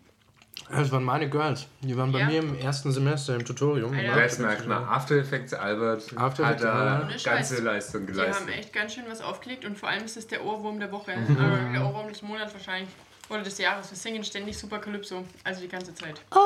Das 0.69 0.91
waren 0.91 1.03
meine 1.03 1.29
Girls. 1.29 1.65
Die 1.81 1.95
waren 1.97 2.11
bei 2.11 2.19
Ja. 2.19 2.25
mir 2.27 2.39
im 2.39 2.55
ersten 2.57 2.91
Semester 2.91 3.35
im 3.35 3.43
Tutorium. 3.45 3.93
Alter. 3.93 4.41
Merkt 4.41 4.67
mal, 4.67 4.83
After 4.83 5.15
Effects 5.15 5.53
Albert 5.53 6.15
After 6.17 6.45
hat 6.45 6.61
da 6.61 6.99
ganze 7.09 7.19
Scheiß. 7.55 7.61
Leistung 7.61 8.05
Die 8.05 8.13
geleistet. 8.13 8.41
haben 8.47 8.51
echt 8.53 8.71
ganz 8.73 8.93
schön 8.93 9.03
was 9.09 9.21
aufgelegt 9.21 9.65
und 9.65 9.77
vor 9.77 9.89
allem 9.89 10.03
ist 10.05 10.17
es 10.17 10.27
der 10.27 10.43
Ohrwurm 10.45 10.79
der 10.79 10.91
Woche. 10.91 11.15
Mhm. 11.17 11.37
Äh, 11.69 11.73
der 11.73 11.85
Ohrwurm 11.85 12.07
des 12.09 12.21
Monats 12.21 12.53
wahrscheinlich. 12.53 12.89
Oder 13.29 13.41
des 13.43 13.57
Jahres. 13.57 13.89
Wir 13.91 13.97
singen 13.97 14.23
ständig 14.25 14.57
Super 14.57 14.79
Calypso. 14.79 15.23
Also 15.45 15.61
die 15.61 15.69
ganze 15.69 15.93
Zeit. 15.95 16.21
Ah, 16.31 16.37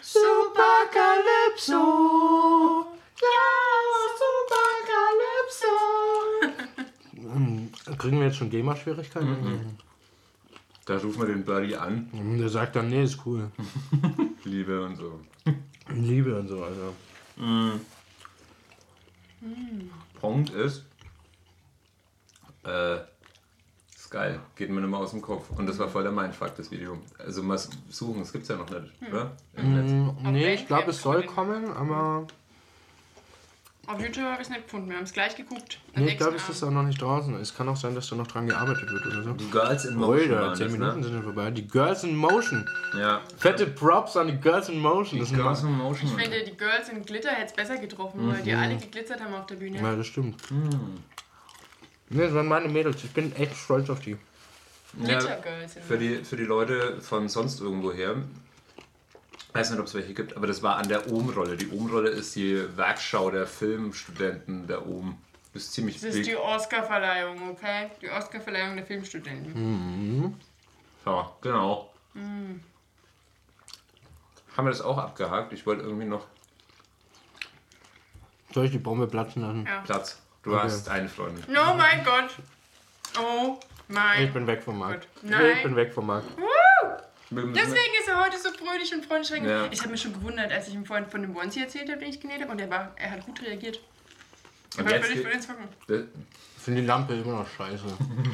Super 0.00 0.88
Calypso. 0.90 2.86
Ja, 3.20 3.44
Super 4.18 4.68
Calypso. 4.88 5.74
Kriegen 7.98 8.18
wir 8.18 8.26
jetzt 8.26 8.36
schon 8.36 8.50
GEMA-Schwierigkeiten? 8.50 9.76
Da 10.86 10.96
rufen 10.96 11.20
wir 11.20 11.26
den 11.28 11.44
Birdie 11.44 11.76
an, 11.76 12.08
Mhm. 12.12 12.38
Der 12.38 12.48
sagt 12.48 12.76
dann, 12.76 12.88
nee, 12.88 13.02
ist 13.04 13.20
cool. 13.26 13.50
Liebe 14.44 14.82
und 14.84 14.96
so. 14.96 15.20
Liebe 15.90 16.38
und 16.38 16.48
so, 16.48 16.62
also. 16.64 16.94
Punkt 20.20 20.50
ist, 20.50 20.84
äh, 22.64 22.96
ist 23.94 24.10
geil, 24.10 24.40
geht 24.56 24.70
mir 24.70 24.80
nicht 24.80 24.90
mehr 24.90 24.98
aus 24.98 25.10
dem 25.10 25.20
Kopf. 25.22 25.50
Und 25.56 25.66
das 25.68 25.78
war 25.78 25.88
voll 25.88 26.02
der 26.02 26.12
Mindfuck, 26.12 26.56
das 26.56 26.70
Video. 26.70 26.98
Also 27.18 27.42
mal 27.42 27.58
suchen, 27.90 28.20
das 28.20 28.32
gibt's 28.32 28.48
ja 28.48 28.56
noch 28.56 28.68
nicht, 28.70 28.92
oder? 29.08 29.36
Im 29.54 29.74
Netz. 29.74 30.14
Nee, 30.22 30.54
ich 30.54 30.66
glaube, 30.66 30.90
es 30.90 31.02
soll 31.02 31.24
kommen. 31.24 31.66
kommen, 31.66 31.76
aber 31.76 32.26
Auf 33.88 33.98
YouTube 34.02 34.24
habe 34.24 34.34
ich 34.34 34.48
es 34.48 34.50
nicht 34.50 34.64
gefunden. 34.64 34.90
Wir 34.90 34.96
haben 34.98 35.04
es 35.04 35.14
gleich 35.14 35.34
geguckt. 35.34 35.78
Nee, 35.96 36.08
ich 36.08 36.18
glaube, 36.18 36.36
es 36.36 36.46
ist 36.46 36.62
auch 36.62 36.70
noch 36.70 36.82
nicht 36.82 37.00
draußen. 37.00 37.34
Es 37.40 37.56
kann 37.56 37.66
auch 37.70 37.76
sein, 37.76 37.94
dass 37.94 38.10
da 38.10 38.16
noch 38.16 38.26
dran 38.26 38.46
gearbeitet 38.46 38.86
wird 38.90 39.06
oder 39.06 39.22
so. 39.22 39.32
Die 39.32 39.50
Girls 39.50 39.86
in 39.86 39.96
Motion 39.96 40.20
Alter, 40.20 40.40
waren 40.42 40.56
10 40.56 40.66
das, 40.66 40.72
Minuten 40.72 40.96
ne? 40.98 41.02
sind 41.04 41.14
schon 41.14 41.22
vorbei. 41.22 41.50
Die 41.50 41.66
Girls 41.66 42.04
in 42.04 42.14
Motion. 42.14 42.68
Ja. 42.98 43.22
Fette 43.38 43.66
Props 43.66 44.14
an 44.18 44.26
die 44.26 44.36
Girls 44.36 44.68
in 44.68 44.78
Motion. 44.78 45.18
Das 45.18 45.30
Die 45.30 45.34
sind 45.34 45.42
Girls 45.42 45.62
in 45.62 45.72
Motion. 45.72 46.10
Ich 46.10 46.22
finde, 46.22 46.44
die 46.44 46.54
Girls 46.54 46.90
in 46.90 47.02
Glitter 47.02 47.30
hätte 47.30 47.46
es 47.46 47.52
besser 47.54 47.78
getroffen, 47.78 48.30
weil 48.30 48.42
die 48.42 48.52
alle 48.52 48.76
geglitzert 48.76 49.22
haben 49.22 49.32
auf 49.32 49.46
der 49.46 49.54
Bühne. 49.54 49.78
ja, 49.80 49.96
das 49.96 50.06
stimmt. 50.06 50.36
Nee, 52.10 52.22
das 52.24 52.34
waren 52.34 52.46
meine 52.46 52.68
Mädels. 52.68 53.02
Ich 53.04 53.10
bin 53.10 53.34
echt 53.36 53.56
stolz 53.56 53.88
auf 53.88 54.00
die. 54.00 54.18
Ja, 55.06 55.20
für, 55.86 55.96
die, 55.96 56.16
für 56.24 56.36
die 56.36 56.44
Leute 56.44 57.00
von 57.00 57.28
sonst 57.28 57.60
irgendwoher, 57.60 58.16
weiß 59.52 59.70
nicht, 59.70 59.80
ob 59.80 59.86
es 59.86 59.94
welche 59.94 60.14
gibt, 60.14 60.36
aber 60.36 60.46
das 60.46 60.62
war 60.62 60.76
an 60.76 60.88
der 60.88 61.10
Ohm-Rolle. 61.10 61.56
Die 61.56 61.70
Ohm-Rolle 61.70 62.10
ist 62.10 62.36
die 62.36 62.76
Werkschau 62.76 63.30
der 63.30 63.46
Filmstudenten 63.46 64.66
der 64.66 64.86
Ohm. 64.86 65.18
Das 65.54 65.62
ist 65.64 65.72
ziemlich 65.72 65.96
Das 65.96 66.04
ist 66.10 66.14
big. 66.16 66.24
die 66.24 66.36
Oscar-Verleihung, 66.36 67.50
okay? 67.50 67.90
Die 68.02 68.10
Oscar-Verleihung 68.10 68.76
der 68.76 68.86
Filmstudenten. 68.86 70.38
Ja, 71.06 71.32
genau. 71.40 71.92
Haben 72.14 72.60
wir 74.66 74.70
das 74.70 74.80
auch 74.82 74.98
abgehakt? 74.98 75.52
Ich 75.52 75.64
wollte 75.66 75.82
irgendwie 75.82 76.06
noch 76.06 76.26
Soll 78.52 78.64
ich 78.64 78.70
die 78.72 78.78
Bombe 78.78 79.06
platzen 79.06 79.42
lassen? 79.42 79.66
Ja. 79.66 79.80
Platz. 79.80 80.20
Du 80.42 80.54
Okay. 80.54 80.62
hast 80.64 80.88
eine 80.88 81.08
Freundin. 81.08 81.44
Oh 81.48 81.74
mein 81.74 82.02
Gott. 82.04 82.30
Oh 83.20 83.58
mein 83.88 84.24
Ich 84.24 84.32
bin 84.32 84.46
weg 84.46 84.62
vom 84.62 84.78
Markt. 84.78 85.06
Gott. 85.22 85.30
Nein. 85.30 85.56
Ich 85.58 85.62
bin 85.62 85.76
weg 85.76 85.92
vom 85.92 86.06
Markt. 86.06 86.28
Müssen- 86.36 86.48
Deswegen 87.30 87.94
ist 88.00 88.08
er 88.08 88.24
heute 88.24 88.38
so 88.38 88.50
fröhlich 88.50 88.94
und 88.94 89.04
freundlich. 89.04 89.42
Ja. 89.42 89.68
Ich 89.70 89.80
habe 89.80 89.90
mich 89.90 90.00
schon 90.00 90.14
gewundert, 90.14 90.50
als 90.50 90.68
ich 90.68 90.74
ihm 90.74 90.86
vorhin 90.86 91.06
von 91.06 91.20
dem 91.20 91.36
Onesie 91.36 91.60
erzählt 91.60 91.90
habe, 91.90 92.00
den 92.00 92.10
ich 92.10 92.20
genäht 92.20 92.40
habe. 92.40 92.52
Und 92.52 92.60
er, 92.60 92.70
war, 92.70 92.92
er 92.96 93.10
hat 93.10 93.26
gut 93.26 93.42
reagiert. 93.42 93.80
Er 94.76 94.84
Und 94.84 94.90
war 94.90 95.00
völlig 95.00 95.26
Hocken. 95.26 95.68
Ich 96.56 96.62
finde 96.62 96.80
die 96.82 96.86
Lampe 96.86 97.14
immer 97.14 97.40
noch 97.40 97.48
scheiße. 97.48 97.84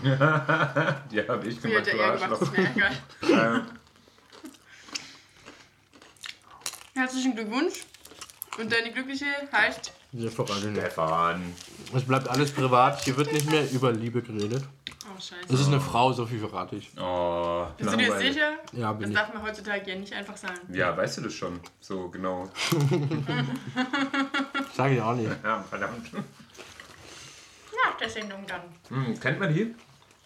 Ja, 1.11 1.29
hab 1.29 1.45
ich 1.45 1.61
gemacht, 1.61 1.93
hat 1.93 2.21
er 2.23 2.41
ist 2.41 2.53
mir 2.53 2.71
egal. 2.71 2.93
Ähm, 3.23 3.67
Herzlichen 6.95 7.35
Glückwunsch. 7.35 7.85
Und 8.59 8.73
deine 8.73 8.93
Glückliche 8.93 9.27
heißt. 9.51 9.93
Stefan. 10.17 11.55
Es 11.93 12.05
bleibt 12.05 12.29
alles 12.29 12.53
privat. 12.53 13.03
Hier 13.03 13.17
wird 13.17 13.33
nicht 13.33 13.51
mehr 13.51 13.69
über 13.73 13.91
Liebe 13.93 14.23
geredet. 14.23 14.63
Oh, 15.17 15.21
scheiße. 15.21 15.53
Es 15.55 15.61
ist 15.61 15.69
eine 15.69 15.81
Frau, 15.81 16.13
so 16.13 16.27
viel 16.27 16.41
verrate 16.41 16.77
ich. 16.77 16.91
Oh, 16.99 17.67
Bist 17.77 17.93
du 17.93 17.97
dir 17.97 18.17
sicher? 18.19 18.53
Ja, 18.73 18.91
Das 18.93 18.99
bin 19.01 19.11
ich. 19.11 19.17
darf 19.17 19.33
man 19.33 19.43
heutzutage 19.43 19.89
ja 19.91 19.97
nicht 19.97 20.13
einfach 20.13 20.37
sagen. 20.37 20.59
Ja, 20.73 20.97
weißt 20.97 21.19
du 21.19 21.23
das 21.23 21.35
schon? 21.35 21.61
So, 21.81 22.09
genau. 22.09 22.51
Sag 24.77 24.93
ich 24.93 25.01
auch 25.01 25.15
nicht. 25.15 25.31
Ja, 25.43 25.63
verdammt. 25.63 26.13
Nach 26.15 27.97
der 27.99 28.11
Sendung 28.11 28.45
dann. 28.47 28.61
Hm, 28.89 29.19
kennt 29.21 29.39
man 29.41 29.55
die? 29.55 29.75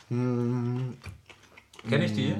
Kenn 0.09 2.03
ich 2.03 2.13
die? 2.15 2.35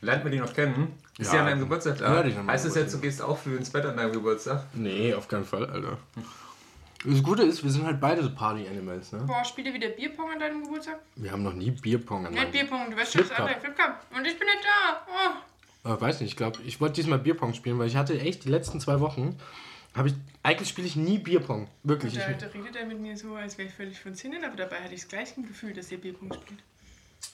Lernt 0.00 0.24
man 0.24 0.32
die 0.32 0.38
noch 0.40 0.52
kennen? 0.52 0.98
Ist 1.18 1.26
Ja. 1.26 1.32
sie 1.32 1.38
an 1.38 1.46
deinem 1.46 1.60
Geburtstag 1.60 1.98
da? 1.98 2.14
Ja, 2.16 2.22
die 2.22 2.30
ist 2.30 2.36
an 2.36 2.46
meinem 2.46 2.54
heißt 2.54 2.66
das 2.66 2.74
jetzt, 2.74 2.94
du 2.94 2.98
gehst 3.00 3.22
auch 3.22 3.38
früh 3.38 3.56
ins 3.56 3.70
Bett 3.70 3.84
an 3.84 3.96
deinem 3.96 4.12
Geburtstag? 4.12 4.64
Nee, 4.74 5.14
auf 5.14 5.28
keinen 5.28 5.44
Fall, 5.44 5.66
Alter. 5.68 5.98
Das 7.04 7.22
Gute 7.22 7.42
ist, 7.42 7.64
wir 7.64 7.70
sind 7.70 7.84
halt 7.84 8.00
beide 8.00 8.22
so 8.22 8.30
Party-Animals, 8.32 9.12
ne? 9.12 9.24
Boah, 9.26 9.44
spielt 9.44 9.66
ihr 9.66 9.74
wieder 9.74 9.88
Bierpong 9.88 10.30
an 10.32 10.38
deinem 10.38 10.62
Geburtstag? 10.62 11.00
Wir 11.16 11.32
haben 11.32 11.42
noch 11.42 11.52
nie 11.52 11.70
Bierpong 11.70 12.26
an 12.26 12.32
Nicht 12.32 12.52
Bierpong, 12.52 12.90
du 12.90 12.96
weißt 12.96 13.12
schon, 13.12 13.22
das 13.22 13.30
Flipcup. 13.30 13.46
andere. 13.48 13.60
Flipcup. 13.60 13.94
Und 14.16 14.26
ich 14.26 14.38
bin 14.38 14.46
nicht 14.46 14.60
da. 14.62 15.06
Oh. 15.08 15.94
Ich 15.94 16.00
weiß 16.00 16.20
nicht, 16.20 16.30
ich 16.30 16.36
glaube, 16.36 16.60
ich 16.64 16.80
wollte 16.80 16.94
diesmal 16.94 17.18
Bierpong 17.18 17.54
spielen, 17.54 17.78
weil 17.78 17.88
ich 17.88 17.96
hatte 17.96 18.18
echt 18.20 18.44
die 18.44 18.48
letzten 18.50 18.78
zwei 18.78 19.00
Wochen, 19.00 19.36
habe 19.94 20.08
ich, 20.08 20.14
eigentlich 20.44 20.68
spiele 20.68 20.86
ich 20.86 20.94
nie 20.96 21.18
Bierpong. 21.18 21.66
Wirklich. 21.82 22.14
Da, 22.14 22.20
da 22.20 22.46
redet 22.46 22.76
er 22.76 22.86
mit 22.86 23.00
mir 23.00 23.16
so, 23.16 23.34
als 23.34 23.58
wäre 23.58 23.68
ich 23.68 23.74
völlig 23.74 23.98
von 24.00 24.14
Sinnen, 24.14 24.44
aber 24.44 24.56
dabei 24.56 24.76
hatte 24.76 24.94
ich 24.94 25.00
das 25.00 25.08
gleiche 25.08 25.42
Gefühl, 25.42 25.72
dass 25.74 25.90
ihr 25.90 26.00
Bierpong 26.00 26.32
spielt. 26.32 26.60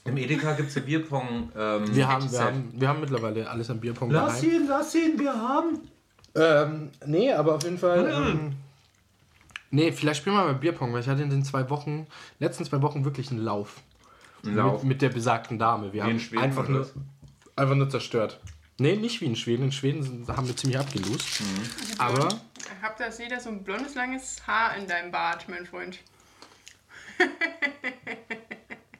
Im 0.04 0.16
Edeka 0.16 0.52
gibt 0.54 0.70
es 0.70 0.74
ja 0.76 0.80
Bierpong. 0.82 1.52
Ähm, 1.56 1.94
wir, 1.94 2.08
haben, 2.08 2.30
wir, 2.30 2.40
haben, 2.40 2.72
wir 2.74 2.88
haben 2.88 3.00
mittlerweile 3.00 3.48
alles 3.48 3.68
an 3.70 3.80
Bierpong 3.80 4.10
Lass 4.10 4.40
daheim. 4.40 4.62
ihn, 4.62 4.66
lass 4.66 4.94
ihn, 4.94 5.18
wir 5.18 5.34
haben. 5.34 5.80
Ähm, 6.34 6.90
nee, 7.06 7.32
aber 7.32 7.56
auf 7.56 7.62
jeden 7.64 7.78
Fall. 7.78 8.10
Ähm, 8.10 8.52
nee, 9.70 9.92
vielleicht 9.92 10.20
spielen 10.20 10.36
wir 10.36 10.44
mal 10.44 10.54
Bierpong, 10.54 10.92
weil 10.92 11.00
ich 11.00 11.08
hatte 11.08 11.22
in 11.22 11.30
den 11.30 11.44
zwei 11.44 11.68
Wochen, 11.70 12.06
letzten 12.38 12.64
zwei 12.64 12.82
Wochen 12.82 13.04
wirklich 13.04 13.30
einen 13.30 13.40
Lauf. 13.40 13.82
Ein 14.44 14.54
Lauf. 14.54 14.82
Mit, 14.82 14.88
mit 14.88 15.02
der 15.02 15.08
besagten 15.10 15.58
Dame. 15.58 15.92
Wir 15.92 16.04
Wie 16.04 16.10
in 16.10 16.14
haben 16.14 16.20
Schweden 16.20 16.42
einfach 16.42 16.68
nur, 16.68 16.88
einfach 17.56 17.74
nur 17.74 17.90
zerstört. 17.90 18.40
Nee, 18.78 18.96
nicht 18.96 19.20
wie 19.20 19.26
in 19.26 19.36
Schweden. 19.36 19.64
In 19.64 19.72
Schweden 19.72 20.02
sind, 20.02 20.28
haben 20.28 20.46
wir 20.46 20.56
ziemlich 20.56 20.78
abgelost. 20.78 21.42
Aber 21.98 22.28
Habt 22.82 23.00
ihr 23.00 23.10
jeder 23.18 23.40
so 23.40 23.48
ein 23.48 23.64
blondes, 23.64 23.94
langes 23.94 24.46
Haar 24.46 24.76
in 24.76 24.86
deinem 24.86 25.10
Bart, 25.10 25.48
mein 25.48 25.66
Freund? 25.66 25.98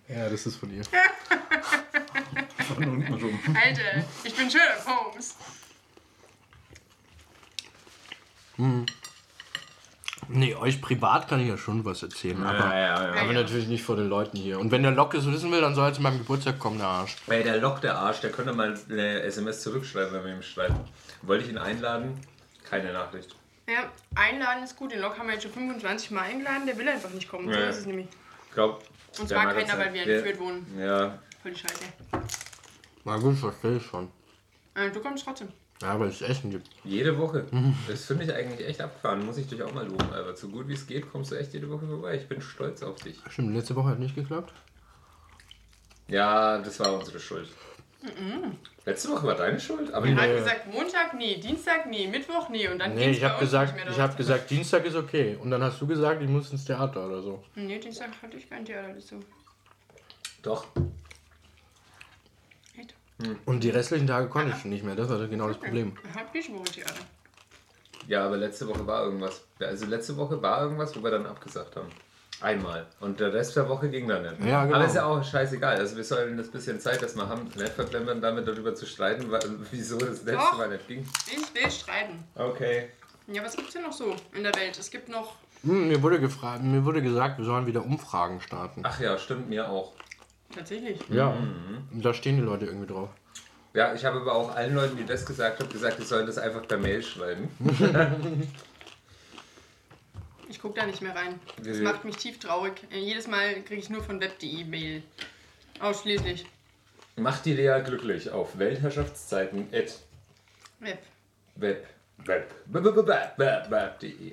Ja, 0.08 0.28
das 0.30 0.46
ist 0.46 0.56
von 0.56 0.74
ihr. 0.74 0.82
Von 2.66 2.88
unten 2.88 3.12
rum. 3.12 3.38
Alter, 3.54 4.04
ich 4.24 4.34
bin 4.34 4.50
Sherlock 4.50 4.86
Holmes. 4.86 5.36
Nee, 10.28 10.54
euch 10.54 10.80
privat 10.82 11.26
kann 11.28 11.40
ich 11.40 11.48
ja 11.48 11.56
schon 11.56 11.84
was 11.84 12.02
erzählen. 12.02 12.40
Ja, 12.42 12.48
aber, 12.50 12.74
ja, 12.74 12.80
ja. 12.80 12.94
aber 12.94 13.26
Ja. 13.26 13.32
natürlich 13.32 13.66
nicht 13.68 13.82
vor 13.82 13.96
den 13.96 14.08
Leuten 14.08 14.36
hier. 14.36 14.58
Und 14.60 14.70
wenn 14.70 14.82
der 14.82 14.92
Lock 14.92 15.14
es 15.14 15.26
wissen 15.30 15.50
will, 15.50 15.60
dann 15.60 15.74
soll 15.74 15.88
er 15.88 15.92
zu 15.94 16.02
meinem 16.02 16.18
Geburtstag 16.18 16.58
kommen, 16.58 16.78
der 16.78 16.86
Arsch. 16.86 17.16
Ey, 17.28 17.42
der 17.42 17.58
Lock, 17.58 17.80
der 17.80 17.96
Arsch, 17.96 18.20
der 18.20 18.30
könnte 18.30 18.52
mal 18.52 18.78
eine 18.90 19.22
SMS 19.22 19.62
zurückschreiben, 19.62 20.12
wenn 20.12 20.24
wir 20.24 20.34
ihm 20.34 20.42
schreiben. 20.42 20.76
Wollte 21.22 21.44
ich 21.44 21.50
ihn 21.50 21.58
einladen? 21.58 22.20
Keine 22.68 22.92
Nachricht. 22.92 23.34
Ja, 23.66 23.90
einladen 24.14 24.62
ist 24.64 24.76
gut. 24.76 24.92
Den 24.92 25.00
Lok 25.00 25.18
haben 25.18 25.26
wir 25.26 25.34
jetzt 25.34 25.42
schon 25.44 25.52
25 25.52 26.10
Mal 26.10 26.22
eingeladen. 26.22 26.66
Der 26.66 26.76
will 26.78 26.88
einfach 26.88 27.10
nicht 27.10 27.28
kommen. 27.28 27.52
So 27.52 27.58
ist 27.58 27.78
es 27.80 27.86
nämlich. 27.86 28.06
Ich 28.48 28.54
glaub, 28.54 28.82
Und 29.18 29.30
der 29.30 29.36
zwar 29.42 29.52
keiner, 29.54 29.78
weil 29.78 29.92
wir 29.94 30.06
nicht. 30.06 30.08
entführt 30.08 30.40
wohnen. 30.40 30.66
Ja, 30.78 31.18
Voll 31.42 31.52
die 31.52 31.58
Scheiße. 31.58 31.84
Na 33.04 33.16
gut, 33.16 33.36
verstehe 33.38 33.76
ich 33.76 33.86
schon. 33.86 34.10
Äh, 34.74 34.90
du 34.90 35.00
kommst 35.00 35.24
trotzdem. 35.24 35.48
Ja, 35.80 35.98
weil 36.00 36.08
es 36.08 36.20
Essen 36.22 36.50
gibt. 36.50 36.68
jede 36.82 37.16
Woche. 37.18 37.46
Das 37.86 38.04
finde 38.06 38.24
ich 38.24 38.34
eigentlich 38.34 38.66
echt 38.66 38.80
abgefahren. 38.80 39.24
Muss 39.24 39.38
ich 39.38 39.46
dich 39.46 39.62
auch 39.62 39.72
mal 39.72 39.86
loben, 39.86 40.12
Albert. 40.12 40.36
So 40.36 40.48
gut 40.48 40.66
wie 40.68 40.72
es 40.74 40.86
geht, 40.86 41.10
kommst 41.10 41.30
du 41.30 41.36
echt 41.36 41.52
jede 41.54 41.70
Woche 41.70 41.86
vorbei. 41.86 42.16
Ich 42.16 42.28
bin 42.28 42.40
stolz 42.42 42.82
auf 42.82 42.96
dich. 42.96 43.16
Stimmt, 43.30 43.54
letzte 43.54 43.76
Woche 43.76 43.90
hat 43.90 43.98
nicht 44.00 44.14
geklappt. 44.16 44.52
Ja, 46.08 46.58
das 46.58 46.80
war 46.80 46.94
unsere 46.94 47.20
Schuld. 47.20 47.48
Letzte 48.86 49.10
Woche 49.10 49.26
war 49.26 49.34
deine 49.34 49.58
Schuld, 49.60 49.92
aber 49.92 50.06
Er 50.06 50.14
die 50.14 50.20
hat 50.20 50.36
gesagt, 50.36 50.72
Montag 50.72 51.14
nee, 51.14 51.36
Dienstag 51.36 51.86
nee, 51.90 52.06
Mittwoch 52.06 52.48
nee. 52.48 52.66
Und 52.68 52.78
dann 52.78 52.94
Nee, 52.94 53.04
ging's 53.06 53.16
ich 53.18 53.22
bei 53.22 53.28
habe 53.28 53.40
uns 53.40 53.50
gesagt, 53.50 53.74
nicht 53.74 53.84
mehr 53.84 53.92
ich 53.92 54.00
habe 54.00 54.16
gesagt, 54.16 54.50
Dienstag 54.50 54.84
ist 54.84 54.94
okay. 54.96 55.36
Und 55.40 55.50
dann 55.50 55.62
hast 55.62 55.80
du 55.80 55.86
gesagt, 55.86 56.22
ich 56.22 56.28
muss 56.28 56.50
ins 56.52 56.64
Theater 56.64 57.06
oder 57.06 57.20
so. 57.22 57.44
Nee, 57.54 57.78
Dienstag 57.78 58.10
hatte 58.22 58.36
ich 58.36 58.48
kein 58.48 58.64
Theater 58.64 58.94
dazu. 58.94 59.20
Doch. 60.42 60.66
Echt? 63.20 63.36
Und 63.46 63.64
die 63.64 63.70
restlichen 63.70 64.06
Tage 64.06 64.28
konnte 64.28 64.54
ich 64.56 64.64
nicht 64.64 64.84
mehr. 64.84 64.94
Das 64.94 65.08
war 65.08 65.26
genau 65.26 65.48
das 65.48 65.58
Problem. 65.58 65.92
Ich 66.08 66.18
hab 66.18 66.32
diese 66.32 66.52
Woche 66.52 66.64
Theater. 66.64 67.00
Ja, 68.06 68.24
aber 68.24 68.36
letzte 68.36 68.66
Woche 68.68 68.86
war 68.86 69.04
irgendwas. 69.04 69.44
Also 69.60 69.86
letzte 69.86 70.16
Woche 70.16 70.40
war 70.40 70.62
irgendwas, 70.62 70.96
wo 70.96 71.02
wir 71.02 71.10
dann 71.10 71.26
abgesagt 71.26 71.76
haben. 71.76 71.88
Einmal. 72.40 72.86
Und 73.00 73.18
der 73.18 73.34
Rest 73.34 73.56
der 73.56 73.68
Woche 73.68 73.88
ging 73.88 74.06
dann 74.06 74.22
nicht. 74.22 74.44
Ja, 74.44 74.64
genau. 74.64 74.76
Aber 74.76 74.86
ist 74.86 74.94
ja 74.94 75.04
auch 75.04 75.22
scheißegal. 75.24 75.76
Also 75.76 75.96
wir 75.96 76.04
sollen 76.04 76.36
das 76.36 76.48
bisschen 76.48 76.78
Zeit, 76.80 77.02
das 77.02 77.16
wir 77.16 77.28
haben, 77.28 77.50
nicht 77.56 77.72
verplempern, 77.72 78.20
damit 78.20 78.46
darüber 78.46 78.74
zu 78.74 78.86
streiten, 78.86 79.28
wieso 79.72 79.98
das 79.98 80.22
letzte 80.22 80.32
Doch. 80.32 80.56
Mal 80.56 80.68
nicht 80.68 80.86
ging. 80.86 81.06
Ich 81.26 81.54
will 81.54 81.70
streiten. 81.70 82.24
Okay. 82.36 82.90
Ja, 83.26 83.44
was 83.44 83.56
gibt's 83.56 83.72
denn 83.72 83.82
noch 83.82 83.92
so 83.92 84.14
in 84.32 84.44
der 84.44 84.54
Welt? 84.54 84.78
Es 84.78 84.90
gibt 84.90 85.08
noch. 85.08 85.34
Hm, 85.64 85.88
mir, 85.88 86.00
wurde 86.00 86.20
gefragt, 86.20 86.62
mir 86.62 86.84
wurde 86.84 87.02
gesagt, 87.02 87.38
wir 87.38 87.44
sollen 87.44 87.66
wieder 87.66 87.84
Umfragen 87.84 88.40
starten. 88.40 88.82
Ach 88.84 89.00
ja, 89.00 89.18
stimmt 89.18 89.48
mir 89.48 89.68
auch. 89.68 89.92
Tatsächlich. 90.54 90.98
Ja. 91.10 91.28
Und 91.92 92.04
da 92.04 92.14
stehen 92.14 92.36
die 92.36 92.42
Leute 92.42 92.66
irgendwie 92.66 92.86
drauf. 92.86 93.10
Ja, 93.74 93.94
ich 93.94 94.04
habe 94.04 94.20
aber 94.20 94.34
auch 94.34 94.54
allen 94.54 94.74
Leuten, 94.74 94.96
die 94.96 95.04
das 95.04 95.24
gesagt 95.26 95.60
haben, 95.60 95.68
gesagt, 95.70 95.98
die 95.98 96.04
sollen 96.04 96.26
das 96.26 96.38
einfach 96.38 96.66
per 96.66 96.78
Mail 96.78 97.02
schreiben. 97.02 97.48
Ich 100.48 100.60
gucke 100.60 100.80
da 100.80 100.86
nicht 100.86 101.02
mehr 101.02 101.14
rein. 101.14 101.38
Das 101.62 101.78
macht 101.78 102.04
mich 102.04 102.16
tief 102.16 102.38
traurig. 102.38 102.72
Äh, 102.90 102.98
Jedes 103.00 103.26
Mal 103.28 103.62
kriege 103.62 103.80
ich 103.80 103.90
nur 103.90 104.02
von 104.02 104.20
web.de 104.20 104.64
Mail. 104.64 105.02
Ausschließlich. 105.78 106.46
Macht 107.16 107.44
die 107.44 107.52
Lea 107.52 107.80
glücklich 107.84 108.30
auf 108.30 108.58
Weltherrschaftszeiten 108.58 109.68
at 109.72 109.98
Web. 110.80 111.02
web 111.56 111.86
web 112.24 112.54
web 112.66 112.84
web 112.84 112.96
web 113.06 113.32
web 113.38 113.70
web.de. 113.70 114.32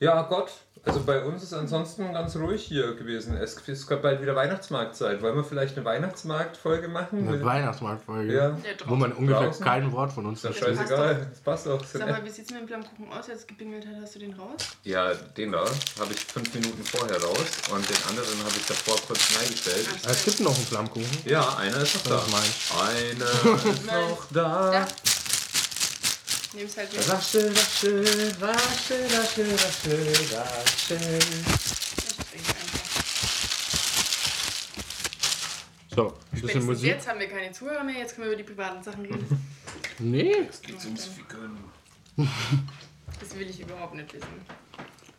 Ja 0.00 0.22
Gott, 0.22 0.50
also 0.84 1.00
bei 1.00 1.24
uns 1.24 1.42
ist 1.42 1.54
ansonsten 1.54 2.12
ganz 2.12 2.36
ruhig 2.36 2.62
hier 2.64 2.94
gewesen. 2.94 3.36
Es 3.36 3.54
ist 3.66 3.86
gerade 3.86 4.02
bald 4.02 4.20
wieder 4.20 4.34
Weihnachtsmarktzeit. 4.36 5.22
Wollen 5.22 5.36
wir 5.36 5.44
vielleicht 5.44 5.76
eine 5.76 5.84
Weihnachtsmarktfolge 5.86 6.88
machen? 6.88 7.26
Eine 7.26 7.42
Weihnachtsmarktfolge. 7.42 8.34
Ja, 8.34 8.56
Wo 8.86 8.96
man 8.96 9.12
ungefähr 9.12 9.44
Draußen? 9.46 9.64
kein 9.64 9.92
Wort 9.92 10.12
von 10.12 10.26
uns 10.26 10.44
ist 10.44 10.58
versteht. 10.58 10.76
passt 10.76 10.88
scheißegal. 10.90 11.26
Das 11.30 11.40
passt 11.40 11.66
doch. 11.66 11.84
Sag 11.84 12.06
mal, 12.08 12.24
wie 12.24 12.28
sieht's 12.28 12.50
mit 12.50 12.60
dem 12.60 12.68
Flammkuchen 12.68 13.08
aus, 13.08 13.30
als 13.30 13.40
es 13.40 13.46
gebingelt 13.46 13.86
hat? 13.86 13.94
Hast 14.02 14.14
du 14.16 14.18
den 14.18 14.34
raus? 14.34 14.56
Ja, 14.82 15.14
den 15.14 15.52
da 15.52 15.60
habe 15.60 16.12
ich 16.12 16.20
fünf 16.20 16.52
Minuten 16.52 16.84
vorher 16.84 17.22
raus 17.22 17.38
und 17.72 17.88
den 17.88 17.96
anderen 18.08 18.38
habe 18.40 18.54
ich 18.56 18.66
davor 18.66 18.96
kurz 19.06 19.20
Ah, 19.38 20.10
Es 20.10 20.24
gibt 20.24 20.40
noch 20.40 20.54
einen 20.54 20.66
Flammkuchen. 20.66 21.18
Ja, 21.24 21.56
einer 21.56 21.78
ist 21.80 21.94
noch 21.94 22.02
da. 22.02 22.10
Das 22.16 22.26
ist 22.26 22.32
meins. 22.32 22.72
Einer 22.82 23.64
ist 23.72 23.86
noch 23.86 24.26
da. 24.32 24.70
Da. 24.70 24.86
Nimm's 26.54 26.76
halt 26.76 26.92
mit. 26.92 27.08
Wasche, 27.08 27.50
wasche, 27.54 28.04
wasche, 28.40 28.94
wasche, 29.10 29.52
wasche, 29.52 29.96
wasche. 30.32 30.94
Ich 30.94 32.16
trinke 32.30 32.50
einfach. 32.50 32.84
So, 35.94 36.06
ein 36.06 36.12
bisschen 36.12 36.38
Spätestens 36.38 36.64
Musik. 36.64 36.86
jetzt 36.90 37.08
haben 37.08 37.20
wir 37.20 37.28
keine 37.28 37.52
Zuhörer 37.52 37.84
mehr, 37.84 37.98
jetzt 37.98 38.14
können 38.14 38.26
wir 38.28 38.34
über 38.34 38.42
die 38.42 38.48
privaten 38.48 38.82
Sachen 38.82 39.02
reden. 39.04 39.26
Nee. 40.00 40.34
Geht's 40.62 40.84
ums 40.86 41.04
Ficken. 41.04 41.56
Das 43.20 43.38
will 43.38 43.48
ich 43.48 43.60
überhaupt 43.60 43.94
nicht 43.94 44.12
wissen. 44.12 44.26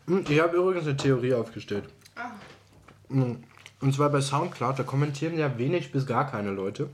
Hm, 0.08 0.26
Ich 0.28 0.38
habe 0.42 0.58
übrigens 0.58 0.86
eine 0.86 0.98
Theorie 0.98 1.34
aufgestellt. 1.34 1.86
Ah, 2.18 2.32
Hm, 3.08 3.42
Und 3.80 3.96
zwar 3.96 4.10
bei 4.10 4.20
Soundcloud, 4.20 4.78
da 4.78 4.84
kommentieren 4.84 5.38
ja 5.38 5.58
wenig 5.58 5.94
bis 5.94 6.06
gar 6.06 6.30
keine 6.30 6.52
Leute. 6.52 6.90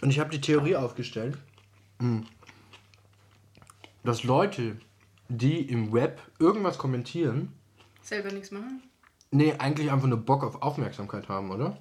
Und 0.00 0.10
ich 0.10 0.20
habe 0.20 0.30
die 0.30 0.40
Theorie 0.40 0.76
aufgestellt, 0.76 1.36
hm, 1.98 2.24
dass 4.08 4.22
Leute, 4.22 4.76
die 5.28 5.60
im 5.60 5.92
Web 5.92 6.20
irgendwas 6.38 6.78
kommentieren, 6.78 7.52
selber 8.00 8.32
nichts 8.32 8.50
machen? 8.50 8.82
nee, 9.30 9.52
eigentlich 9.58 9.92
einfach 9.92 10.08
nur 10.08 10.16
Bock 10.18 10.42
auf 10.42 10.62
Aufmerksamkeit 10.62 11.28
haben, 11.28 11.50
oder? 11.50 11.76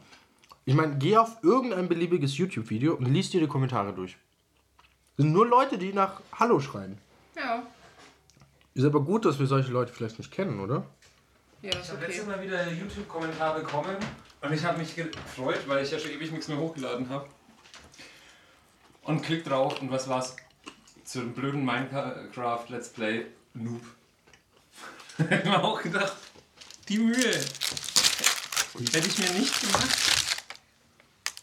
Ich 0.65 0.75
meine, 0.75 0.98
geh 0.98 1.15
auf 1.15 1.41
irgendein 1.41 1.88
beliebiges 1.88 2.38
YouTube-Video 2.38 2.96
und 2.96 3.05
liest 3.05 3.31
dir 3.31 3.39
die 3.39 3.48
Kommentare 3.48 3.93
durch. 3.93 4.17
Das 5.15 5.24
sind 5.24 5.31
nur 5.31 5.48
Leute, 5.48 5.77
die 5.77 5.93
nach 5.93 6.19
Hallo 6.34 6.60
schreien. 6.60 6.98
Ja. 7.38 7.63
Ist 8.74 8.84
aber 8.84 9.00
gut, 9.00 9.24
dass 9.24 9.39
wir 9.39 9.48
solche 9.48 9.72
Leute 9.72 9.93
vielleicht 9.93 10.17
nicht 10.17 10.29
kennen, 10.29 10.60
oder? 10.60 10.86
Ja, 11.62 11.69
Ich 11.69 11.79
ist 11.79 11.88
habe 11.88 12.00
okay. 12.00 12.07
letztes 12.07 12.27
Mal 12.27 12.41
wieder 12.43 12.69
YouTube-Kommentar 12.69 13.55
bekommen 13.55 13.96
und 14.41 14.51
ich 14.51 14.65
habe 14.65 14.79
mich 14.79 14.93
gefreut, 14.93 15.62
weil 15.67 15.81
ich 15.81 15.91
ja 15.91 15.98
schon 15.98 16.12
ewig 16.12 16.29
nichts 16.29 16.50
mehr 16.50 16.57
hochgeladen 16.57 17.07
habe. 17.10 17.29
Und 19.03 19.24
klick 19.24 19.46
drauf 19.46 19.81
und 19.81 19.89
was 19.89 20.10
war's? 20.10 20.36
Zu 21.08 21.20
dem 21.20 21.34
blöden 21.34 21.64
Minecraft 21.64 22.66
Let's 22.68 22.90
Play 22.90 23.28
Noob. 23.54 23.82
ich 25.18 25.26
hab 25.26 25.46
mir 25.46 25.64
auch 25.64 25.82
gedacht, 25.82 26.18
die 26.90 26.98
Mühe. 26.98 27.32
Hätte 28.92 29.08
ich 29.08 29.18
mir 29.18 29.32
nicht 29.32 29.62
gemacht. 29.62 29.98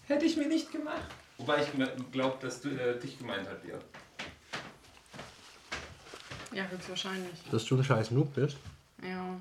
Hätte 0.07 0.27
ich 0.27 0.37
mir 0.37 0.49
nicht 0.49 0.71
gemacht. 0.71 1.07
Wobei 1.39 1.63
ich 1.63 1.69
glaube, 2.13 2.37
dass 2.43 2.61
du 2.61 2.69
äh, 2.69 3.01
dich 3.01 3.17
gemeint 3.17 3.49
hat, 3.49 3.65
ja. 3.65 3.79
Ja, 6.53 6.67
höchstwahrscheinlich. 6.69 7.33
Dass 7.51 7.65
du 7.65 7.79
ein 7.79 7.85
scheiß 7.85 8.11
Noob 8.11 8.35
bist? 8.35 8.59
Ja. 9.03 9.41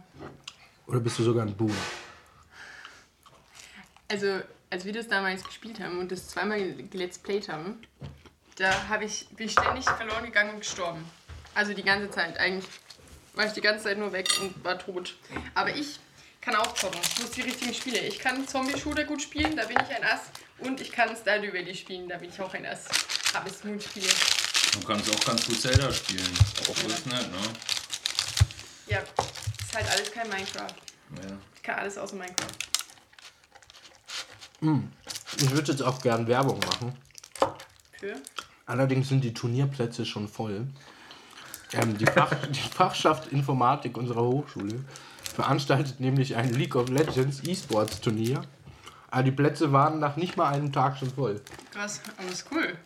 Oder 0.88 1.02
bist 1.02 1.20
du 1.20 1.24
sogar 1.24 1.46
ein 1.46 1.54
Boom? 1.54 1.76
Also, 4.08 4.40
als 4.70 4.86
wir 4.86 4.94
das 4.94 5.10
damals 5.10 5.44
gespielt 5.44 5.82
haben 5.82 6.00
und 6.00 6.14
das 6.14 6.30
zweimal 6.30 6.62
let's 6.94 7.20
played 7.20 7.50
haben, 7.50 7.82
da 8.56 8.90
hab 8.90 9.02
ich, 9.02 9.28
bin 9.30 9.48
ich 9.48 9.54
ständig 9.54 9.86
verloren 9.86 10.26
gegangen 10.26 10.52
und 10.52 10.60
gestorben. 10.60 11.10
Also 11.54 11.74
die 11.74 11.84
ganze 11.84 12.10
Zeit. 12.12 12.38
Eigentlich 12.38 12.70
war 13.34 13.46
ich 13.46 13.54
die 13.54 13.62
ganze 13.62 13.86
Zeit 13.86 13.98
nur 13.98 14.12
weg 14.12 14.28
und 14.42 14.64
war 14.64 14.78
tot. 14.78 15.16
Aber 15.56 15.76
ich 15.76 16.00
kann 16.42 16.56
auch 16.56 16.74
zocken. 16.74 17.00
Ich 17.02 17.22
muss 17.22 17.32
die 17.32 17.42
richtigen 17.42 17.74
Spiele. 17.74 18.00
Ich 18.00 18.20
kann 18.20 18.48
Zombie-Shooter 18.48 19.06
gut 19.06 19.22
spielen, 19.22 19.56
da 19.56 19.66
bin 19.66 19.78
ich 19.78 19.96
ein 19.96 20.04
Ass. 20.04 20.22
Und 20.60 20.82
ich 20.82 20.92
kann 20.92 21.16
Stardew 21.16 21.54
Valley 21.54 21.76
spielen, 21.76 22.08
da 22.08 22.18
bin 22.18 22.30
ich 22.30 22.40
auch 22.42 22.54
ein 22.54 22.66
Ass. 22.66 22.86
Aber 23.34 23.50
es 23.50 23.60
sind 23.60 23.82
Spiele. 23.82 24.08
Du 24.74 24.86
kannst 24.86 25.10
auch 25.10 25.26
ganz 25.26 25.46
gut 25.46 25.60
Zelda 25.62 25.92
spielen. 25.92 26.34
Auch 26.70 26.84
ist 26.88 27.06
nett, 27.08 27.32
ne? 27.32 27.38
Ja, 28.88 29.00
ist 29.00 29.76
halt 29.76 29.90
alles 29.90 30.12
kein 30.12 30.28
Minecraft. 30.30 30.76
Ja. 31.24 31.38
Ich 31.56 31.64
kann 31.64 31.80
alles 31.80 31.98
außer 31.98 32.16
Minecraft. 32.16 32.48
Ich 35.38 35.52
würde 35.52 35.72
jetzt 35.72 35.82
auch 35.82 36.02
gern 36.02 36.26
Werbung 36.28 36.60
machen. 36.60 36.98
Für? 38.00 38.16
Allerdings 38.66 39.10
sind 39.10 39.24
die 39.24 39.34
Turnierplätze 39.34 40.06
schon 40.06 40.28
voll. 40.28 40.68
Ähm, 41.74 41.98
die, 41.98 42.06
Fach, 42.06 42.34
die 42.50 42.60
Fachschaft 42.60 43.32
Informatik 43.32 43.98
unserer 43.98 44.24
Hochschule 44.24 44.86
veranstaltet 45.24 46.00
nämlich 46.00 46.36
ein 46.36 46.54
League 46.54 46.76
of 46.76 46.90
Legends 46.90 47.42
E-Sports 47.44 48.02
Turnier. 48.02 48.42
Aber 49.10 49.24
die 49.24 49.32
Plätze 49.32 49.72
waren 49.72 50.00
nach 50.00 50.16
nicht 50.16 50.38
mal 50.38 50.50
einem 50.52 50.72
Tag 50.72 50.98
schon 50.98 51.10
voll. 51.12 51.42
Krass, 51.72 52.02
aber 52.18 52.30
ist 52.30 52.46
cool. 52.52 52.78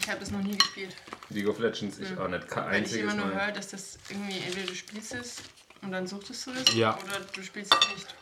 Ich 0.00 0.08
habe 0.08 0.20
das 0.20 0.30
noch 0.30 0.42
nie 0.42 0.56
gespielt. 0.56 0.94
League 1.30 1.48
of 1.48 1.58
Legends, 1.58 1.98
ich 1.98 2.16
auch 2.16 2.28
nicht. 2.28 2.48
Kein 2.48 2.70
Weil 2.70 2.84
ich 2.84 2.96
immer 2.96 3.14
nur 3.14 3.26
höre, 3.34 3.50
dass 3.52 3.68
das 3.68 3.98
irgendwie 4.08 4.38
entweder 4.38 4.66
du 4.66 4.74
spielst 4.74 5.14
es 5.14 5.42
und 5.82 5.90
dann 5.90 6.06
suchtest 6.06 6.46
du 6.46 6.52
es 6.52 6.74
Ja. 6.74 6.96
oder 6.96 7.20
du 7.34 7.42
spielst 7.42 7.74
es 7.74 7.94
nicht. 7.94 8.14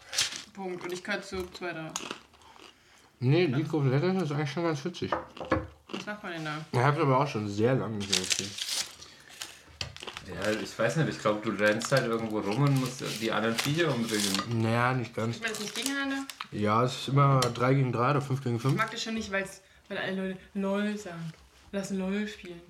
Punkt. 0.54 0.82
Und 0.82 0.92
ich 0.92 1.04
gehöre 1.04 1.20
zu 1.22 1.44
zweiter. 1.50 1.92
Nee, 3.20 3.46
League 3.46 3.72
of 3.72 3.84
Legends 3.84 4.22
ist 4.24 4.32
eigentlich 4.32 4.50
schon 4.50 4.64
ganz 4.64 4.84
witzig. 4.84 5.10
Was 5.10 6.06
macht 6.06 6.22
man 6.22 6.32
denn 6.32 6.44
da? 6.44 6.64
Ich 6.72 6.78
habe 6.78 7.00
aber 7.02 7.20
auch 7.20 7.26
schon 7.28 7.48
sehr 7.48 7.74
lange 7.74 7.96
nicht 7.96 8.10
mehr 8.10 8.18
gespielt. 8.18 8.50
Ja, 10.26 10.50
ich 10.50 10.78
weiß 10.78 10.96
nicht, 10.96 11.08
ich 11.10 11.18
glaube, 11.20 11.40
du 11.42 11.50
rennst 11.62 11.92
halt 11.92 12.06
irgendwo 12.06 12.38
rum 12.38 12.62
und 12.62 12.80
musst 12.80 13.02
die 13.20 13.30
anderen 13.30 13.56
Viecher 13.56 13.94
umbringen. 13.94 14.62
Naja, 14.62 14.94
nicht 14.94 15.14
ganz. 15.14 15.36
Spielt 15.36 15.42
man 15.42 15.52
das 15.52 15.60
nicht 15.60 15.74
gegeneinander? 15.74 16.26
Ja, 16.50 16.82
es 16.84 16.94
ist 16.96 17.08
immer 17.08 17.40
3 17.40 17.74
gegen 17.74 17.92
3 17.92 18.10
oder 18.12 18.20
5 18.22 18.42
gegen 18.42 18.56
Ich 18.56 18.62
5. 18.62 18.74
mag 18.74 18.90
das 18.90 19.02
schon 19.02 19.14
nicht, 19.14 19.30
weil's, 19.30 19.60
weil 19.88 19.98
alle 19.98 20.28
Leute 20.28 20.38
LOL 20.54 20.96
sagen. 20.96 21.32
Lass 21.72 21.90
LOL 21.90 22.26
spielen. 22.26 22.60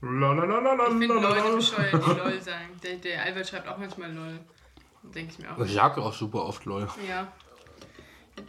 Ich 0.00 0.08
finde 0.08 1.06
Leute 1.08 1.56
bescheuert, 1.56 1.92
die 2.06 2.10
LOL 2.18 2.40
sagen. 2.40 2.80
Der, 2.82 2.96
der 2.96 3.22
Albert 3.22 3.48
schreibt 3.48 3.68
auch 3.68 3.78
manchmal 3.78 4.12
LOL. 4.12 4.38
Denke 5.14 5.32
ich 5.32 5.38
mir 5.38 5.52
auch. 5.52 5.58
Ich 5.64 5.72
sage 5.74 6.00
auch 6.00 6.12
super 6.14 6.44
oft 6.44 6.64
LOL. 6.64 6.88
Ja. 7.08 7.28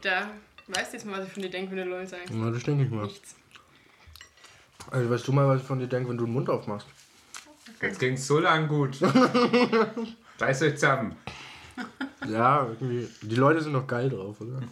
Da 0.02 0.30
weißt 0.68 0.94
du 0.94 0.98
jetzt 0.98 1.06
mal, 1.06 1.20
was 1.20 1.28
ich 1.28 1.34
von 1.34 1.44
dir 1.44 1.50
denke, 1.50 1.72
wenn 1.72 1.78
du 1.78 1.86
LOL 1.86 2.08
sagst. 2.08 2.32
Na, 2.32 2.52
das 2.52 2.64
denke 2.64 2.86
ich 2.86 2.92
mal. 2.92 3.06
Nichts. 3.06 3.36
Also, 4.92 5.10
weißt 5.10 5.28
du 5.28 5.32
mal, 5.32 5.48
was 5.48 5.62
ich 5.62 5.68
von 5.68 5.80
dir 5.80 5.88
denke, 5.88 6.10
wenn 6.10 6.18
du 6.18 6.26
den 6.26 6.34
Mund 6.34 6.50
aufmachst? 6.50 6.88
Jetzt 7.82 8.00
ging's 8.00 8.28
so 8.28 8.40
lang 8.40 8.68
gut. 8.68 9.02
Reißt 10.40 10.64
euch 10.64 10.76
zusammen. 10.76 11.16
Ja, 12.28 12.68
irgendwie. 12.68 13.08
Die 13.22 13.36
Leute 13.36 13.62
sind 13.62 13.74
noch 13.74 13.88
geil 13.88 14.10
drauf, 14.10 14.42
oder? 14.42 14.62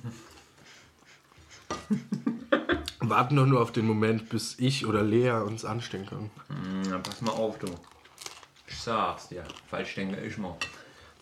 Warten 2.99 3.35
doch 3.35 3.45
nur 3.45 3.61
auf 3.61 3.71
den 3.71 3.85
Moment, 3.85 4.29
bis 4.29 4.55
ich 4.59 4.85
oder 4.85 5.03
Lea 5.03 5.31
uns 5.31 5.65
anstehen 5.65 6.05
können. 6.05 6.29
Na, 6.89 6.99
pass 6.99 7.21
mal 7.21 7.31
auf, 7.31 7.57
du. 7.59 7.67
Ich 8.67 8.77
sag's 8.77 9.29
dir. 9.29 9.43
Falsch 9.69 9.95
denke 9.95 10.19
ich 10.21 10.37
mal. 10.37 10.55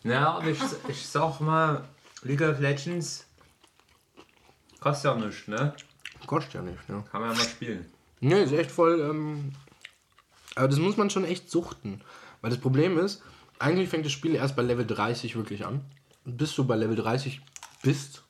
Na, 0.03 0.38
aber 0.38 0.47
ich, 0.47 0.59
ich 0.88 1.07
sag 1.07 1.39
mal, 1.39 1.83
League 2.23 2.41
of 2.41 2.59
Legends 2.59 3.25
kostet 4.80 5.06
ja 5.06 5.15
nichts, 5.15 5.48
ne? 5.48 5.74
Kostet 6.26 6.54
ja 6.56 6.62
nicht, 6.62 6.78
ja. 6.88 7.02
Kann 7.12 7.22
man 7.22 7.32
ja 7.32 7.38
mal 7.38 7.44
spielen. 7.48 7.86
Nee, 8.20 8.44
ist 8.44 8.52
echt 8.54 8.72
voll. 8.72 9.00
Ähm, 9.02 9.52
aber 10.56 10.68
das 10.68 10.80
muss 10.80 10.98
man 10.98 11.10
schon 11.10 11.24
echt 11.26 11.50
suchten. 11.50 12.02
Weil 12.42 12.52
das 12.52 12.60
Problem 12.60 12.98
ist, 12.98 13.22
eigentlich 13.60 13.89
fängt 13.89 14.06
das 14.06 14.12
Spiel 14.12 14.36
erst 14.36 14.56
bei 14.56 14.62
Level 14.62 14.86
30 14.86 15.36
wirklich 15.36 15.65
an. 15.65 15.82
Bis 16.26 16.54
du 16.56 16.65
bei 16.65 16.76
Level 16.76 16.96
30 16.96 17.42
bist, 17.82 18.24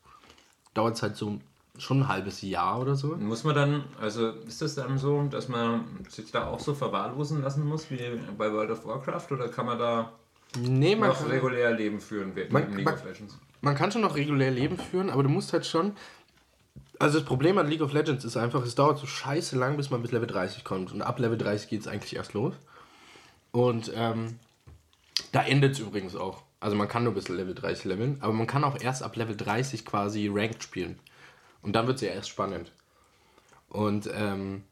dauert 0.74 0.96
es 0.96 1.02
halt 1.02 1.16
so 1.16 1.40
schon 1.78 2.00
ein 2.02 2.08
halbes 2.08 2.42
Jahr 2.42 2.80
oder 2.80 2.94
so. 2.94 3.16
Muss 3.16 3.42
man 3.44 3.54
dann, 3.54 3.84
also 4.00 4.30
ist 4.30 4.60
das 4.60 4.74
dann 4.74 4.98
so, 4.98 5.22
dass 5.28 5.48
man 5.48 5.84
sich 6.08 6.30
da 6.30 6.46
auch 6.48 6.60
so 6.60 6.74
verwahrlosen 6.74 7.42
lassen 7.42 7.66
muss 7.66 7.90
wie 7.90 7.98
bei 8.36 8.52
World 8.52 8.70
of 8.70 8.84
Warcraft 8.84 9.26
oder 9.32 9.48
kann 9.48 9.66
man 9.66 9.78
da 9.78 10.12
Nee, 10.58 10.96
man 10.96 11.08
noch 11.10 11.28
regulär 11.28 11.70
Leben 11.72 12.00
führen 12.00 12.34
wie 12.36 12.44
Man- 12.50 12.72
League 12.74 12.84
man- 12.84 12.94
of 12.94 13.04
Legends? 13.04 13.38
man 13.60 13.74
kann 13.76 13.90
schon 13.92 14.02
noch 14.02 14.16
regulär 14.16 14.50
Leben 14.50 14.76
führen, 14.78 15.08
aber 15.10 15.22
du 15.22 15.28
musst 15.28 15.52
halt 15.52 15.64
schon. 15.64 15.92
Also 17.00 17.18
das 17.18 17.26
Problem 17.26 17.56
an 17.56 17.66
League 17.66 17.80
of 17.80 17.94
Legends 17.94 18.26
ist 18.26 18.36
einfach, 18.36 18.62
es 18.62 18.74
dauert 18.74 18.98
so 18.98 19.06
scheiße 19.06 19.56
lang, 19.56 19.78
bis 19.78 19.88
man 19.88 20.02
bis 20.02 20.12
Level 20.12 20.26
30 20.26 20.64
kommt. 20.64 20.92
Und 20.92 21.00
ab 21.00 21.18
Level 21.18 21.38
30 21.38 21.70
geht 21.70 21.80
es 21.80 21.88
eigentlich 21.88 22.14
erst 22.14 22.34
los. 22.34 22.52
Und 23.52 23.90
ähm, 23.96 24.38
da 25.32 25.42
endet 25.42 25.72
es 25.72 25.78
übrigens 25.78 26.14
auch. 26.14 26.42
Also 26.60 26.76
man 26.76 26.88
kann 26.88 27.04
nur 27.04 27.14
bis 27.14 27.30
Level 27.30 27.54
30 27.54 27.86
leveln, 27.86 28.18
aber 28.20 28.34
man 28.34 28.46
kann 28.46 28.64
auch 28.64 28.78
erst 28.78 29.02
ab 29.02 29.16
Level 29.16 29.34
30 29.34 29.86
quasi 29.86 30.28
Ranked 30.30 30.62
spielen. 30.62 30.98
Und 31.62 31.72
dann 31.72 31.86
wird 31.86 31.96
es 31.96 32.02
ja 32.02 32.10
erst 32.10 32.28
spannend. 32.28 32.70
Und 33.70 34.10
ähm, 34.12 34.64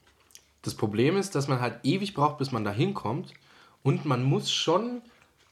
das 0.61 0.75
Problem 0.75 1.17
ist, 1.17 1.33
dass 1.33 1.47
man 1.47 1.59
halt 1.59 1.79
ewig 1.81 2.13
braucht, 2.13 2.37
bis 2.37 2.51
man 2.51 2.63
da 2.63 2.69
hinkommt. 2.69 3.33
Und 3.81 4.05
man 4.05 4.21
muss 4.21 4.51
schon 4.51 5.01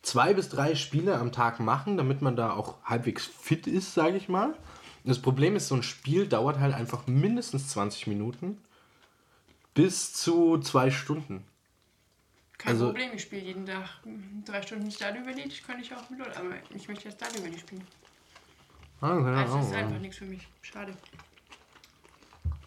zwei 0.03 0.35
bis 0.35 0.49
drei 0.49 0.75
Spiele 0.75 1.17
am 1.17 1.31
Tag 1.31 1.59
machen, 1.59 1.97
damit 1.97 2.21
man 2.21 2.35
da 2.35 2.53
auch 2.53 2.75
halbwegs 2.85 3.25
fit 3.25 3.65
ist, 3.65 3.95
sage 3.95 4.17
ich 4.17 4.29
mal. 4.29 4.53
Das 5.07 5.19
Problem 5.19 5.55
ist, 5.55 5.69
so 5.69 5.75
ein 5.75 5.83
Spiel 5.83 6.27
dauert 6.27 6.59
halt 6.59 6.75
einfach 6.75 7.07
mindestens 7.07 7.69
20 7.69 8.07
Minuten 8.07 8.57
bis 9.73 10.11
zu 10.13 10.57
zwei 10.59 10.91
Stunden. 10.91 11.45
Kein 12.57 12.73
Also- 12.73 12.87
Problem, 12.87 13.11
ich 13.13 13.21
spiele 13.21 13.41
jeden 13.41 13.65
Tag 13.65 13.87
drei 14.43 14.61
Stunden 14.61 14.91
Stardew 14.91 15.25
Valley, 15.25 15.47
das 15.47 15.63
kann 15.65 15.79
ich 15.79 15.93
auch 15.95 16.09
mit 16.09 16.19
LOL, 16.19 16.31
aber 16.33 16.55
ich 16.75 16.87
möchte 16.89 17.05
ja 17.05 17.11
Stardew 17.11 17.41
Valley 17.41 17.57
spielen. 17.57 17.83
Ah, 18.99 19.09
keine 19.15 19.37
Also 19.37 19.57
das 19.57 19.67
ist 19.67 19.73
einfach 19.75 19.99
nichts 19.99 20.17
für 20.17 20.25
mich. 20.25 20.45
Schade. 20.61 20.91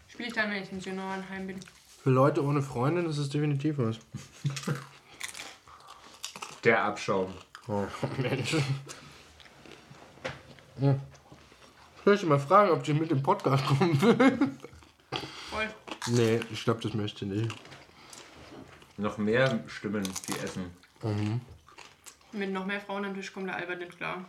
Spiele 0.07 0.29
ich 0.29 0.33
dann, 0.33 0.49
wenn 0.49 0.63
ich 0.63 0.71
in 0.71 0.81
Seniorenheim 0.81 1.45
bin. 1.45 1.59
Für 2.01 2.09
Leute 2.09 2.43
ohne 2.43 2.63
Freundin 2.63 3.05
ist 3.05 3.17
es 3.19 3.29
definitiv 3.29 3.77
was. 3.77 3.99
Der 6.63 6.83
Abschaum. 6.85 7.33
Oh, 7.67 7.85
Mensch. 8.17 8.55
Ja. 10.79 10.95
Ich 12.01 12.05
möchte 12.07 12.25
mal 12.25 12.39
fragen, 12.39 12.71
ob 12.71 12.83
die 12.83 12.93
mit 12.93 13.11
dem 13.11 13.21
Podcast 13.21 13.63
kommen 13.63 14.01
will. 14.01 14.57
Voll. 15.51 15.69
Nee, 16.07 16.39
ich 16.51 16.63
glaube, 16.63 16.81
das 16.81 16.95
möchte 16.95 17.25
ich 17.25 17.31
nicht. 17.31 17.55
Noch 18.97 19.19
mehr 19.19 19.63
Stimmen, 19.67 20.03
die 20.27 20.33
essen. 20.39 20.71
Mit 22.31 22.51
noch 22.51 22.65
mehr 22.65 22.81
Frauen 22.81 23.05
am 23.05 23.13
Tisch 23.13 23.31
kommt 23.31 23.49
der 23.49 23.55
Albert 23.55 23.79
nicht 23.79 23.97
klar. 23.97 24.25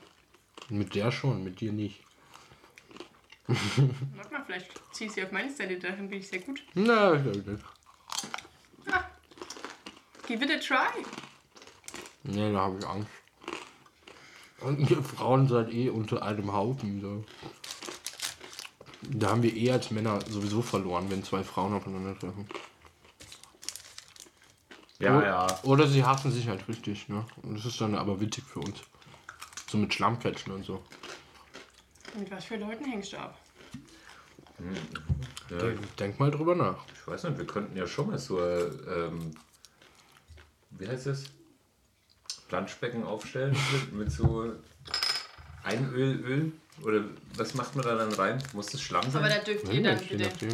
Mit 0.69 0.95
der 0.95 1.11
schon, 1.11 1.43
mit 1.43 1.61
dir 1.61 1.73
nicht. 1.73 2.05
Warte 3.47 4.33
mal, 4.33 4.45
vielleicht 4.45 4.71
zieh 4.93 5.07
ich 5.07 5.13
sie 5.13 5.23
auf 5.23 5.33
meine 5.33 5.51
Seite, 5.51 5.79
darin 5.79 6.11
bin 6.11 6.19
ich 6.19 6.29
sehr 6.29 6.41
gut. 6.41 6.63
Na, 6.75 7.15
ich 7.15 7.23
glaube 7.23 7.53
nicht. 7.53 7.65
Give 10.27 10.45
it 10.45 10.51
a 10.51 10.59
try. 10.59 11.05
Nee, 12.25 12.53
da 12.53 12.61
habe 12.61 12.79
ich 12.79 12.87
Angst. 12.87 13.09
Und 14.61 14.91
ihr 14.91 15.03
Frauen 15.03 15.49
seid 15.49 15.73
eh 15.73 15.89
unter 15.89 16.23
einem 16.23 16.53
Haufen. 16.53 17.01
So. 17.01 17.25
Da 19.11 19.31
haben 19.31 19.43
wir 19.43 19.55
eh 19.55 19.73
als 19.73 19.91
Männer 19.91 20.21
sowieso 20.29 20.63
verloren, 20.63 21.11
wenn 21.11 21.25
zwei 21.25 21.43
Frauen 21.43 21.75
aufeinandertreffen. 21.75 22.47
Ja, 24.99 25.19
Oder- 25.19 25.27
ja. 25.27 25.59
Oder 25.65 25.87
sie 25.89 26.05
hassen 26.05 26.31
sich 26.31 26.47
halt 26.49 26.69
richtig, 26.69 27.09
ne? 27.09 27.27
Und 27.43 27.57
das 27.57 27.67
ist 27.67 27.81
dann 27.81 27.95
aber 27.97 28.21
witzig 28.21 28.45
für 28.45 28.61
uns. 28.61 28.81
So 29.69 29.79
mit 29.79 29.93
Schlammcatchen 29.93 30.53
und 30.53 30.65
so. 30.65 30.85
Mit 32.17 32.31
was 32.31 32.45
für 32.45 32.57
Leuten 32.57 32.85
hängst 32.85 33.13
du 33.13 33.17
ab? 33.19 33.39
ja. 35.51 35.59
Denk, 35.59 35.97
denk 35.97 36.21
mal 36.21 36.31
drüber 36.31 36.55
nach. 36.55 36.85
Ich 36.95 37.07
weiß 37.07 37.25
nicht, 37.25 37.39
wir 37.39 37.47
könnten 37.47 37.77
ja 37.77 37.87
schon 37.87 38.09
mal 38.09 38.19
so, 38.19 38.41
äh, 38.41 38.63
ähm, 38.63 39.33
wie 40.71 40.87
heißt 40.87 41.07
es? 41.09 41.25
Planschbecken 42.49 43.03
aufstellen 43.03 43.57
mit, 43.73 43.93
mit 43.93 44.13
so 44.13 44.53
Einöl, 45.65 46.21
Öl? 46.25 46.53
Oder 46.83 47.05
was 47.37 47.55
macht 47.55 47.77
man 47.77 47.85
da 47.85 47.95
dann 47.95 48.13
rein? 48.15 48.43
Muss 48.55 48.67
das 48.67 48.81
Schlamm 48.83 49.09
sein? 49.11 49.23
Aber 49.23 49.29
da 49.33 49.39
dürft 49.41 49.69
ihr 49.73 49.83
dann 49.83 49.95
nachdem. 49.97 50.19
bitte 50.19 50.47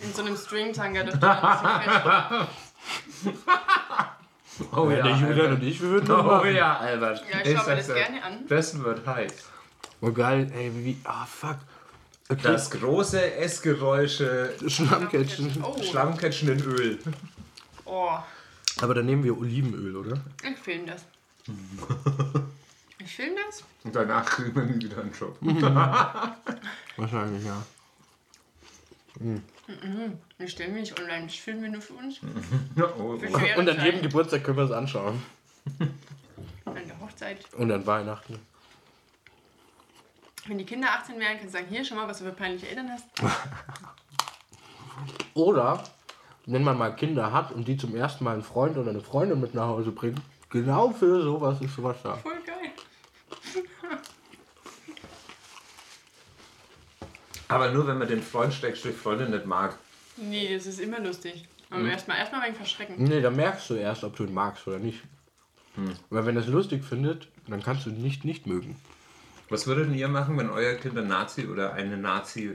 in 0.00 0.12
so 0.14 0.22
einem 0.22 0.36
Stringtanger 0.36 1.04
dürft 1.04 1.22
ihr 1.22 1.42
ein 1.44 2.46
oh 4.72 4.90
Ja, 4.90 5.02
der 5.02 5.16
Julian 5.16 5.52
und 5.54 5.62
ich, 5.62 5.80
wir 5.80 5.88
würden 5.90 6.06
das 6.08 6.18
Oh 6.18 6.22
machen. 6.22 6.54
ja, 6.54 6.78
Albert. 6.78 7.24
Ja, 7.32 7.40
ich 7.44 7.56
schau 7.58 7.68
mir 7.68 7.76
das 7.76 7.86
gerne 7.88 8.22
an. 8.22 8.46
Das 8.48 8.78
wird 8.78 9.06
heiß. 9.06 9.32
Oh 10.00 10.12
geil, 10.12 10.50
ey, 10.54 10.70
wie. 10.74 10.96
Ah, 11.04 11.26
fuck. 11.26 11.56
Okay. 12.28 12.40
Das 12.42 12.70
große 12.70 13.34
Essgeräusche, 13.36 14.54
Schlammcatchen. 14.66 15.62
Oh, 15.64 15.82
Schlammcatchen 15.82 16.50
in 16.50 16.60
Öl. 16.62 16.98
oh, 17.84 18.10
Aber 18.82 18.94
dann 18.94 19.06
nehmen 19.06 19.24
wir 19.24 19.36
Olivenöl, 19.36 19.96
oder? 19.96 20.20
ich 20.48 20.58
film 20.58 20.86
das. 20.86 21.04
Ich 23.08 23.16
film 23.16 23.36
das? 23.46 23.64
Und 23.84 23.96
danach 23.96 24.26
kriegen 24.30 24.54
wir 24.54 24.64
nie 24.64 24.84
wieder 24.84 25.00
einen 25.00 25.12
Job. 25.12 25.34
Wahrscheinlich, 26.96 27.42
ja. 27.42 27.62
Wir 30.36 30.48
stellen 30.48 30.74
mich 30.74 30.90
nicht 30.90 31.00
online, 31.00 31.24
ich 31.24 31.40
filme 31.40 31.70
nur 31.70 31.80
für 31.80 31.94
uns. 31.94 32.20
oh, 32.76 33.16
Für 33.16 33.30
oh. 33.32 33.38
schwere 33.38 33.58
Und 33.58 33.68
an 33.70 33.82
jedem. 33.82 34.02
Geburtstag 34.02 34.44
können 34.44 34.58
wir 34.58 34.64
es 34.64 34.72
anschauen. 34.72 35.22
An 36.66 36.74
der 36.86 37.00
Hochzeit. 37.00 37.46
Und 37.54 37.72
an 37.72 37.86
Weihnachten. 37.86 38.38
Wenn 40.46 40.58
die 40.58 40.66
Kinder 40.66 40.88
18 40.90 41.18
wären, 41.18 41.38
kannst 41.38 41.54
du 41.54 41.58
sagen, 41.58 41.66
hier, 41.70 41.84
schau 41.86 41.94
mal, 41.94 42.08
was 42.08 42.18
du 42.18 42.24
für 42.24 42.32
peinliche 42.32 42.68
Eltern 42.68 42.90
hast. 42.90 43.06
Oder, 45.32 45.82
wenn 46.44 46.62
man 46.62 46.76
mal 46.76 46.94
Kinder 46.94 47.32
hat 47.32 47.52
und 47.52 47.66
die 47.66 47.78
zum 47.78 47.96
ersten 47.96 48.22
Mal 48.24 48.34
einen 48.34 48.42
Freund 48.42 48.76
oder 48.76 48.90
eine 48.90 49.00
Freundin 49.00 49.40
mit 49.40 49.54
nach 49.54 49.68
Hause 49.68 49.92
bringt, 49.92 50.20
genau 50.50 50.90
für 50.90 51.22
sowas 51.22 51.58
ist 51.62 51.74
sowas 51.74 51.96
da. 52.02 52.14
Voll 52.16 52.32
geil. 52.44 52.58
Aber 57.48 57.70
nur 57.72 57.86
wenn 57.86 57.98
man 57.98 58.08
den 58.08 58.22
Freund 58.22 58.52
Schrägstrich 58.52 58.96
Freundin 58.96 59.30
nicht 59.30 59.46
mag. 59.46 59.76
Nee, 60.16 60.54
das 60.54 60.66
ist 60.66 60.80
immer 60.80 61.00
lustig. 61.00 61.48
Aber 61.70 61.88
erstmal 61.88 62.18
erstmal 62.18 62.46
wegen 62.46 62.56
Verschrecken. 62.56 62.96
Nee, 62.98 63.20
da 63.20 63.30
merkst 63.30 63.70
du 63.70 63.74
erst, 63.74 64.04
ob 64.04 64.16
du 64.16 64.24
ihn 64.24 64.34
magst 64.34 64.66
oder 64.66 64.78
nicht. 64.78 65.02
Weil 66.10 66.26
wenn 66.26 66.36
er 66.36 66.42
es 66.42 66.48
lustig 66.48 66.84
findet, 66.84 67.28
dann 67.46 67.62
kannst 67.62 67.86
du 67.86 67.90
ihn 67.90 68.02
nicht 68.02 68.24
nicht 68.24 68.46
mögen. 68.46 68.76
Was 69.48 69.66
würdet 69.66 69.94
ihr 69.94 70.08
machen, 70.08 70.36
wenn 70.36 70.50
euer 70.50 70.74
Kind 70.74 70.98
ein 70.98 71.06
Nazi 71.06 71.46
oder 71.46 71.72
eine 71.72 71.96
Nazi. 71.96 72.54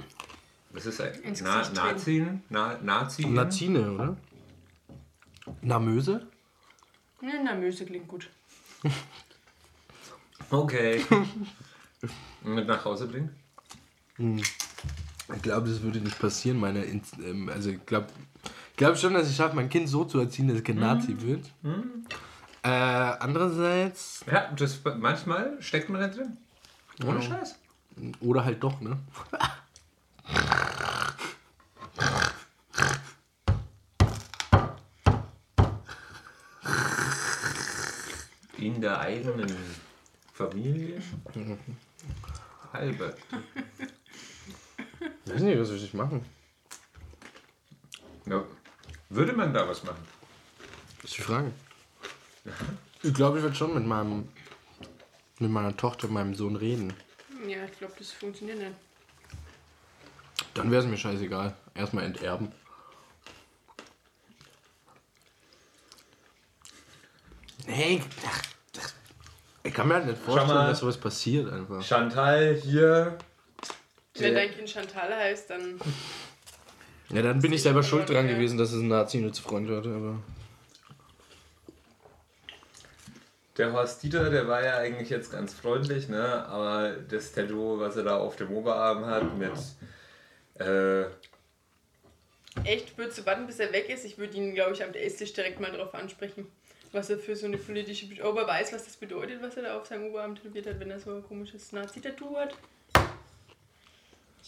Was 0.72 0.86
ist 0.86 1.02
ein 1.02 1.14
Ins 1.22 1.42
Na, 1.42 1.60
Gesicht 1.60 1.78
treten. 1.78 1.94
Nazi? 1.94 2.40
Na, 2.50 2.78
Nazi? 2.82 3.26
Nazine, 3.26 3.92
oder? 3.92 4.18
Namöse? 5.62 6.28
Nee, 7.22 7.32
na, 7.44 7.56
Möse 7.56 7.86
klingt 7.86 8.08
gut. 8.08 8.30
Okay. 10.50 11.04
Und 12.44 12.56
mit 12.56 12.68
nach 12.68 12.84
Hause 12.84 13.08
bringen? 13.08 13.34
Ich 15.36 15.42
glaube, 15.42 15.68
das 15.70 15.82
würde 15.82 16.00
nicht 16.00 16.20
passieren. 16.20 16.60
Meine 16.60 16.84
Inst 16.84 17.16
ähm, 17.20 17.50
also 17.50 17.70
ich 17.72 17.86
glaube 17.86 18.08
glaub 18.76 18.98
schon, 18.98 19.14
dass 19.14 19.30
ich 19.30 19.36
schaffe, 19.36 19.56
mein 19.56 19.70
Kind 19.70 19.90
so 19.90 20.06
zu 20.06 20.20
erziehen, 20.20 20.48
dass 20.48 20.58
es 20.58 20.64
kein 20.64 20.78
Nazi 20.78 21.16
wird. 21.20 21.46
Äh, 22.64 22.68
andererseits, 22.70 24.24
Ja, 24.32 24.52
das, 24.56 24.80
manchmal 24.98 25.62
steckt 25.62 25.90
man 25.90 26.02
da 26.02 26.08
drin. 26.08 26.38
Ohne 27.06 27.22
Scheiß. 27.22 27.56
oder 28.22 28.46
halt 28.46 28.64
doch, 28.64 28.80
ne? 28.80 28.98
In 38.58 38.80
der 38.82 39.00
eigenen 39.00 39.54
Familie? 40.34 41.02
Albert. 42.72 43.18
Ich 45.34 45.40
weiß 45.40 45.42
nicht, 45.48 45.60
was 45.60 45.68
soll 45.70 45.78
ich 45.78 45.94
machen? 45.96 46.24
Ja. 48.28 48.44
Würde 49.10 49.34
man 49.34 49.52
da 49.54 49.68
was 49.68 49.84
machen? 49.84 50.06
Das 51.02 51.10
ist 51.10 51.18
die 51.18 51.22
Frage. 51.24 51.52
Ich 53.02 53.14
glaube, 53.14 53.38
ich 53.40 53.44
werde 53.44 53.56
schon 53.56 53.74
mit 53.74 53.86
meinem 53.86 54.28
mit 55.40 55.50
meiner 55.50 55.76
Tochter, 55.76 56.08
meinem 56.08 56.36
Sohn 56.36 56.56
reden. 56.56 56.94
Ja, 57.48 57.66
ich 57.66 57.78
glaube, 57.80 57.94
das 57.98 58.12
funktioniert 58.12 58.60
nicht. 58.60 58.72
Dann 60.54 60.70
wäre 60.72 60.84
es 60.84 60.88
mir 60.88 60.98
scheißegal. 60.98 61.56
Erstmal 61.74 62.06
enterben. 62.06 62.52
Nee, 67.66 68.02
ach, 68.28 68.42
das- 68.74 68.94
ich 69.64 69.74
kann 69.74 69.88
mir 69.88 69.96
halt 69.96 70.06
nicht 70.08 70.22
vorstellen, 70.22 70.48
mal. 70.58 70.68
dass 70.68 70.80
sowas 70.80 70.98
passiert 70.98 71.52
einfach. 71.52 71.82
Chantal 71.82 72.56
hier. 72.56 73.18
Wenn 74.16 74.36
dein 74.36 74.52
Kind 74.52 74.70
Chantal 74.70 75.16
heißt, 75.16 75.50
dann. 75.50 75.80
Ja, 77.10 77.22
dann 77.22 77.42
bin 77.42 77.54
ich 77.54 77.64
selber 77.64 77.84
schuld 77.84 78.10
dran 78.10 78.28
ja. 78.28 78.34
gewesen, 78.34 78.58
dass 78.58 78.72
es 78.72 78.82
ein 78.82 78.88
Nazi-Freund 78.88 79.70
hatte, 79.70 79.90
aber. 79.90 80.20
Der 83.58 83.72
Horst 83.72 84.02
Dieter, 84.02 84.30
der 84.30 84.48
war 84.48 84.64
ja 84.64 84.78
eigentlich 84.78 85.10
jetzt 85.10 85.32
ganz 85.32 85.54
freundlich, 85.54 86.10
ne? 86.10 86.46
Aber 86.46 86.96
das 87.10 87.32
Tattoo, 87.32 87.80
was 87.80 87.96
er 87.98 88.04
da 88.04 88.18
auf 88.18 88.36
dem 88.36 88.52
Oberarm 88.52 89.06
hat, 89.06 89.38
mit. 89.38 89.52
Äh, 90.60 91.06
Echt, 92.64 92.98
würdest 92.98 93.20
du 93.20 93.26
warten, 93.26 93.48
bis 93.48 93.60
er 93.60 93.72
weg 93.74 93.90
ist? 93.90 94.06
Ich 94.06 94.18
würde 94.18 94.38
ihn, 94.38 94.54
glaube 94.54 94.74
ich, 94.74 94.84
am 94.84 94.94
Esstisch 94.94 95.34
direkt 95.34 95.60
mal 95.60 95.72
drauf 95.72 95.94
ansprechen. 95.94 96.48
Was 96.92 97.10
er 97.10 97.18
für 97.18 97.36
so 97.36 97.48
eine 97.48 97.58
politische. 97.58 98.08
Ob 98.24 98.38
er 98.38 98.48
weiß, 98.48 98.74
was 98.74 98.86
das 98.86 98.96
bedeutet, 98.96 99.42
was 99.42 99.58
er 99.58 99.64
da 99.64 99.78
auf 99.78 99.88
seinem 99.88 100.06
Oberarm 100.08 100.36
tätowiert 100.36 100.68
hat, 100.68 100.80
wenn 100.80 100.92
er 100.92 101.00
so 101.00 101.16
ein 101.16 101.24
komisches 101.24 101.72
Nazi-Tattoo 101.72 102.36
hat. 102.38 102.56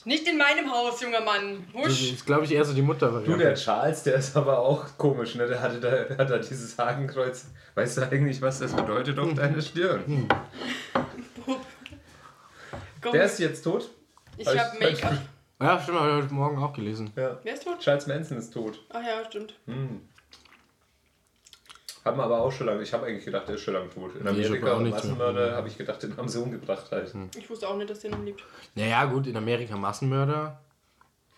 Nicht 0.04 0.28
in 0.28 0.38
meinem 0.38 0.70
Haus, 0.72 1.02
junger 1.02 1.22
Mann. 1.22 1.66
Das 1.74 1.84
Husch! 1.86 2.12
ist, 2.14 2.26
glaube 2.26 2.44
ich, 2.46 2.52
eher 2.52 2.66
so 2.66 2.74
die 2.74 2.82
du, 2.82 2.86
Mutter-Variante. 2.88 3.38
der 3.44 3.54
Charles, 3.56 4.04
der 4.04 4.16
ist 4.16 4.36
aber 4.36 4.60
auch 4.60 4.86
komisch, 4.98 5.36
ne? 5.36 5.48
Der 5.48 5.62
hatte 5.62 5.80
da, 5.80 6.18
hat 6.18 6.30
da 6.30 6.38
dieses 6.38 6.78
Hakenkreuz. 6.78 7.46
Weißt 7.76 7.98
du 7.98 8.02
eigentlich, 8.12 8.42
was 8.42 8.60
das 8.60 8.74
bedeutet 8.74 9.18
auf 9.18 9.34
deiner 9.34 9.62
Stirn? 9.62 10.28
Komm, 13.02 13.12
Der 13.14 13.24
ist 13.26 13.40
jetzt 13.40 13.62
tot? 13.64 13.90
ich 14.38 14.48
habe 14.48 14.78
Make-up. 14.80 15.14
Ja, 15.62 15.80
stimmt, 15.80 16.00
habe 16.00 16.10
ich 16.10 16.24
heute 16.24 16.34
Morgen 16.34 16.58
auch 16.62 16.74
gelesen. 16.74 17.12
Ja. 17.16 17.40
Wer 17.44 17.54
ist 17.54 17.64
tot? 17.64 17.80
Charles 17.80 18.08
Manson 18.08 18.38
ist 18.38 18.52
tot. 18.54 18.84
Ach 18.90 19.02
ja, 19.02 19.24
stimmt. 19.26 19.54
Haben 22.06 22.18
wir 22.18 22.24
aber 22.24 22.40
auch 22.42 22.52
schon 22.52 22.68
lange. 22.68 22.84
Ich 22.84 22.94
habe 22.94 23.08
eigentlich 23.08 23.26
gedacht, 23.26 23.48
der 23.48 23.56
ist 23.56 23.62
schon 23.62 23.74
lange 23.74 23.90
tot. 23.90 24.16
In 24.16 24.24
Nee, 24.24 24.30
Amerika 24.30 24.78
mehr. 24.78 24.92
Massenmörder 24.92 25.56
habe 25.56 25.68
ich 25.68 25.78
gedacht, 25.78 26.04
den 26.04 26.16
haben 26.16 26.30
sie 26.30 26.40
umgebracht 26.40 26.92
halt. 26.92 27.12
Ich 27.36 27.50
wusste 27.50 27.68
auch 27.68 27.76
nicht, 27.78 27.90
dass 27.90 28.00
der 28.02 28.12
noch 28.12 28.24
lebt. 28.24 28.44
Naja, 28.76 29.06
gut, 29.06 29.26
in 29.26 29.36
Amerika 29.36 29.76
Massenmörder. 29.76 30.62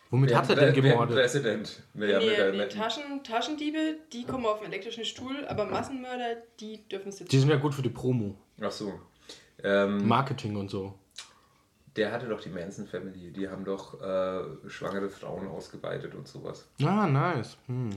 Womit 0.10 0.30
Wer- 0.30 0.38
hat 0.38 0.50
er 0.50 0.58
wer- 0.58 0.66
denn 0.72 0.76
wer 0.84 0.92
gemordet? 0.92 1.16
Präsident. 1.18 1.84
Ja, 1.96 2.20
die 2.20 2.28
mit 2.28 2.38
der 2.38 2.52
die 2.52 2.58
netten- 2.60 2.78
Taschen, 2.80 3.24
Taschendiebe, 3.24 3.96
die 4.14 4.26
kommen 4.26 4.46
auf 4.46 4.62
einen 4.62 4.72
elektrischen 4.72 5.04
Stuhl, 5.06 5.46
aber 5.48 5.66
Massenmörder, 5.66 6.36
die 6.60 6.88
dürfen 6.90 7.12
sitzen. 7.12 7.30
Die 7.30 7.40
sind 7.40 7.50
ja 7.50 7.58
gut 7.58 7.74
für 7.74 7.82
die 7.82 7.90
Promo. 7.90 8.36
Ach 8.62 8.72
so. 8.72 9.00
Ähm, 9.64 10.08
Marketing 10.08 10.56
und 10.58 10.70
so. 10.70 10.94
der 11.96 12.12
hatte 12.12 12.28
doch 12.28 12.40
die 12.42 12.50
Manson 12.50 12.86
Family. 12.88 13.32
Die 13.32 13.50
haben 13.50 13.66
doch 13.66 14.00
äh, 14.02 14.70
schwangere 14.70 15.10
Frauen 15.10 15.48
ausgeweitet 15.48 16.14
und 16.14 16.28
sowas. 16.28 16.68
Ah, 16.84 17.08
nice. 17.08 17.58
Hm. 17.68 17.90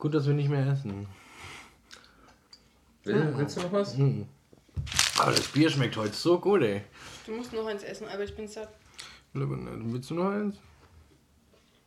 Gut, 0.00 0.14
dass 0.14 0.26
wir 0.26 0.32
nicht 0.32 0.48
mehr 0.48 0.66
essen. 0.66 1.06
Will, 3.04 3.34
Willst 3.36 3.58
du 3.58 3.60
noch 3.60 3.72
was? 3.72 3.94
Aber 5.18 5.30
das 5.30 5.46
Bier 5.48 5.68
schmeckt 5.68 5.94
heute 5.98 6.14
so 6.14 6.38
gut, 6.38 6.62
ey. 6.62 6.80
Du 7.26 7.32
musst 7.32 7.52
noch 7.52 7.66
eins 7.66 7.82
essen, 7.82 8.08
aber 8.08 8.24
ich 8.24 8.34
bin 8.34 8.48
satt. 8.48 8.70
Willst 9.34 10.08
du 10.08 10.14
noch 10.14 10.30
eins? 10.30 10.56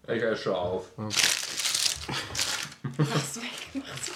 Ich 0.03 0.21
esse 0.21 0.43
schon 0.43 0.53
auf. 0.53 0.91
Mach's 0.97 1.25
weg, 3.41 3.49
mach's 3.73 4.07
weg. 4.09 4.15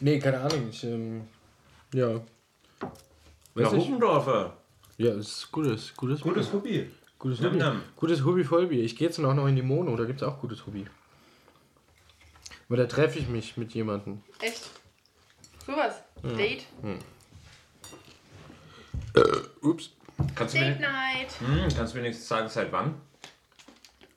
Nee, 0.00 0.18
keine 0.18 0.40
Ahnung. 0.40 0.68
Ich, 0.68 0.82
ähm, 0.82 1.28
ja. 1.94 2.10
Ja, 2.10 2.20
Weiß 3.54 3.72
nicht. 3.72 3.86
Hugendorfer. 3.86 4.56
Ja, 4.98 5.14
ist 5.14 5.52
gutes, 5.52 5.94
gutes, 5.94 6.22
Gutes 6.22 6.52
Hobby. 6.52 6.90
gutes 7.20 7.40
Hobby. 7.40 7.62
Gutes 7.94 8.24
Hobby 8.24 8.42
Vollbier. 8.42 8.82
Ich 8.82 8.96
gehe 8.96 9.06
jetzt 9.06 9.20
auch 9.20 9.34
noch 9.34 9.46
in 9.46 9.54
die 9.54 9.62
Mono, 9.62 9.94
da 9.94 10.04
gibt 10.04 10.22
es 10.22 10.26
auch 10.26 10.40
gutes 10.40 10.66
Hobby. 10.66 10.86
Aber 12.72 12.78
da 12.78 12.86
treffe 12.86 13.18
ich 13.18 13.28
mich 13.28 13.58
mit 13.58 13.74
jemandem. 13.74 14.22
Echt? 14.40 14.70
Sowas. 15.66 15.96
Date. 16.22 16.64
Ups. 19.60 19.90
Kannst 20.34 20.54
du, 20.54 20.58
Date 20.58 20.80
mir, 20.80 20.86
Night. 20.88 21.28
hm, 21.38 21.68
kannst 21.76 21.92
du 21.92 21.98
mir 21.98 22.04
wenigstens 22.04 22.28
sagen, 22.28 22.48
seit 22.48 22.72
wann? 22.72 22.94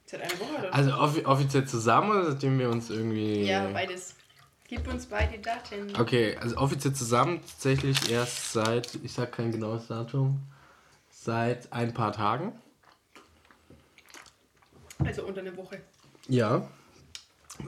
Seit 0.06 0.22
einer 0.22 0.40
Woche 0.40 0.60
oder? 0.60 0.74
Also 0.74 0.94
offi 0.94 1.26
offiziell 1.26 1.68
zusammen 1.68 2.12
oder 2.12 2.32
seitdem 2.32 2.58
wir 2.58 2.70
uns 2.70 2.90
irgendwie. 2.90 3.44
Ja, 3.44 3.68
beides. 3.68 4.16
Gib 4.70 4.88
uns 4.88 5.06
beide 5.08 5.38
Daten. 5.38 5.94
Okay, 6.00 6.38
also 6.38 6.56
offiziell 6.56 6.94
zusammen 6.94 7.42
tatsächlich 7.42 8.10
erst 8.10 8.54
seit, 8.54 8.96
ich 9.04 9.12
sag 9.12 9.34
kein 9.34 9.52
genaues 9.52 9.88
Datum, 9.88 10.40
seit 11.10 11.74
ein 11.74 11.94
paar 11.94 12.14
Tagen. 12.14 12.54
Also 15.04 15.26
unter 15.26 15.42
einer 15.42 15.58
Woche. 15.58 15.82
Ja. 16.30 16.70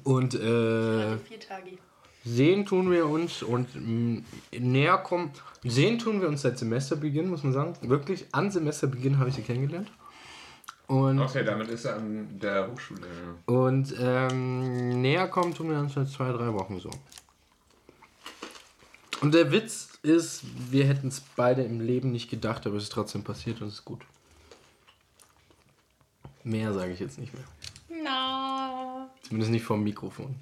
Und 0.04 0.34
äh, 0.36 1.18
sehen 2.26 2.66
tun 2.66 2.92
wir 2.92 3.08
uns 3.08 3.42
und 3.44 3.68
mh, 3.76 4.22
näher 4.60 4.98
kommen. 4.98 5.32
Sehen 5.64 5.98
tun 6.00 6.22
wir 6.22 6.28
uns 6.28 6.42
seit 6.42 6.58
Semesterbeginn, 6.58 7.30
muss 7.30 7.44
man 7.44 7.54
sagen. 7.54 7.74
Wirklich 7.82 8.26
an 8.34 8.52
Semesterbeginn 8.52 9.18
habe 9.20 9.30
ich 9.30 9.36
sie 9.36 9.42
kennengelernt. 9.42 9.92
Und, 10.88 11.20
Okay, 11.20 11.44
damit 11.44 11.68
ist 11.70 11.84
er 11.86 11.98
an 11.98 12.40
der 12.40 12.70
Hochschule. 12.72 13.02
ja. 13.02 13.54
und 13.54 13.94
ähm, 14.00 15.02
näher 15.02 15.28
kommen 15.28 15.54
tun 15.54 15.70
wir 15.70 15.80
uns 15.80 15.94
seit 15.96 16.08
zwei, 16.08 16.32
drei 16.32 16.54
Wochen 16.54 16.80
so. 16.80 16.90
Und 19.20 19.34
der 19.34 19.52
Witz 19.52 19.90
ist, 20.04 20.44
wir 20.72 20.86
hätten 20.86 21.08
es 21.10 21.22
beide 21.36 21.64
im 21.64 21.82
Leben 21.82 22.12
nicht 22.12 22.30
gedacht, 22.30 22.66
aber 22.68 22.78
es 22.78 22.84
ist 22.84 22.92
trotzdem 22.94 23.24
passiert 23.24 23.62
und 23.62 23.68
es 23.68 23.74
ist 23.76 23.86
gut. 23.86 24.02
Mehr 26.44 26.72
sage 26.74 26.94
ich 26.94 27.00
jetzt 27.00 27.18
nicht 27.20 27.34
mehr. 27.34 27.44
Na. 28.04 28.47
Zumindest 29.28 29.52
nicht 29.52 29.66
vom 29.66 29.84
Mikrofon. 29.84 30.36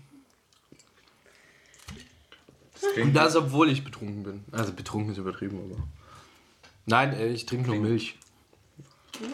Das 2.73 2.97
Und 2.97 3.13
das, 3.13 3.35
obwohl 3.35 3.69
ich 3.69 3.83
betrunken 3.83 4.23
bin. 4.23 4.45
Also 4.51 4.73
betrunken 4.73 5.11
ist 5.11 5.17
übertrieben, 5.17 5.59
aber. 5.59 5.83
Nein, 6.85 7.13
äh, 7.13 7.29
ich 7.29 7.45
trinke 7.45 7.71
nur 7.71 7.79
Milch. 7.79 8.17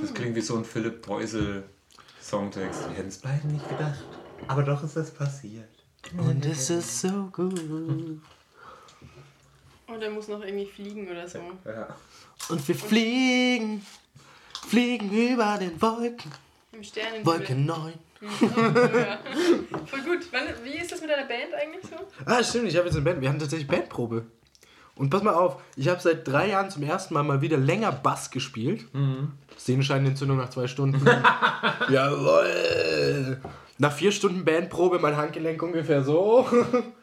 das 0.02 0.14
klingt 0.14 0.36
wie 0.36 0.42
so 0.42 0.56
ein 0.56 0.64
Philipp 0.64 1.02
Preusel 1.02 1.66
Songtext. 2.22 2.88
Wir 2.90 2.98
hätten 2.98 3.10
es 3.10 3.18
beide 3.18 3.46
nicht 3.48 3.68
gedacht. 3.68 4.06
Aber 4.48 4.64
doch 4.64 4.84
ist 4.84 4.96
das 4.96 5.12
passiert. 5.12 5.70
Und 6.18 6.46
es 6.46 6.70
ist 6.70 7.02
so 7.02 7.30
gut. 7.32 7.60
Und 9.88 10.02
er 10.02 10.10
muss 10.10 10.30
noch 10.30 10.42
irgendwie 10.42 10.66
fliegen 10.66 11.10
oder 11.10 11.28
so. 11.28 11.40
Ja. 11.66 11.96
Und 12.50 12.66
wir 12.66 12.76
fliegen, 12.76 13.86
fliegen 14.68 15.12
über 15.12 15.58
den 15.58 15.82
Wolken. 15.82 16.32
Im 16.72 16.84
Sternenhimmel. 16.84 17.26
Wolke 17.26 17.56
9. 17.56 17.94
Ja. 18.22 19.20
Voll 19.86 20.02
gut. 20.02 20.28
Wann, 20.32 20.44
wie 20.64 20.78
ist 20.78 20.92
das 20.92 21.02
mit 21.02 21.10
deiner 21.10 21.28
Band 21.28 21.54
eigentlich 21.54 21.84
so? 21.84 21.96
Ah, 22.26 22.44
stimmt, 22.44 22.68
ich 22.68 22.76
habe 22.78 22.86
jetzt 22.88 22.96
eine 22.96 23.04
Band. 23.06 23.22
Wir 23.22 23.30
haben 23.30 23.40
tatsächlich 23.40 23.68
Bandprobe. 23.68 24.26
Und 24.96 25.10
pass 25.10 25.24
mal 25.24 25.34
auf, 25.34 25.62
ich 25.76 25.88
habe 25.88 26.00
seit 26.02 26.28
drei 26.28 26.50
Jahren 26.50 26.70
zum 26.70 26.84
ersten 26.84 27.14
Mal 27.14 27.24
mal 27.24 27.42
wieder 27.42 27.58
länger 27.58 27.92
Bass 27.92 28.30
gespielt. 28.30 28.86
Sehnenscheinentzündung 29.58 30.38
nach 30.38 30.50
zwei 30.50 30.68
Stunden. 30.68 31.04
Jawohl! 31.90 33.42
Nach 33.78 33.92
vier 33.92 34.12
Stunden 34.12 34.46
Bandprobe 34.46 35.00
mein 35.00 35.18
Handgelenk 35.18 35.64
ungefähr 35.64 36.04
so. 36.04 36.48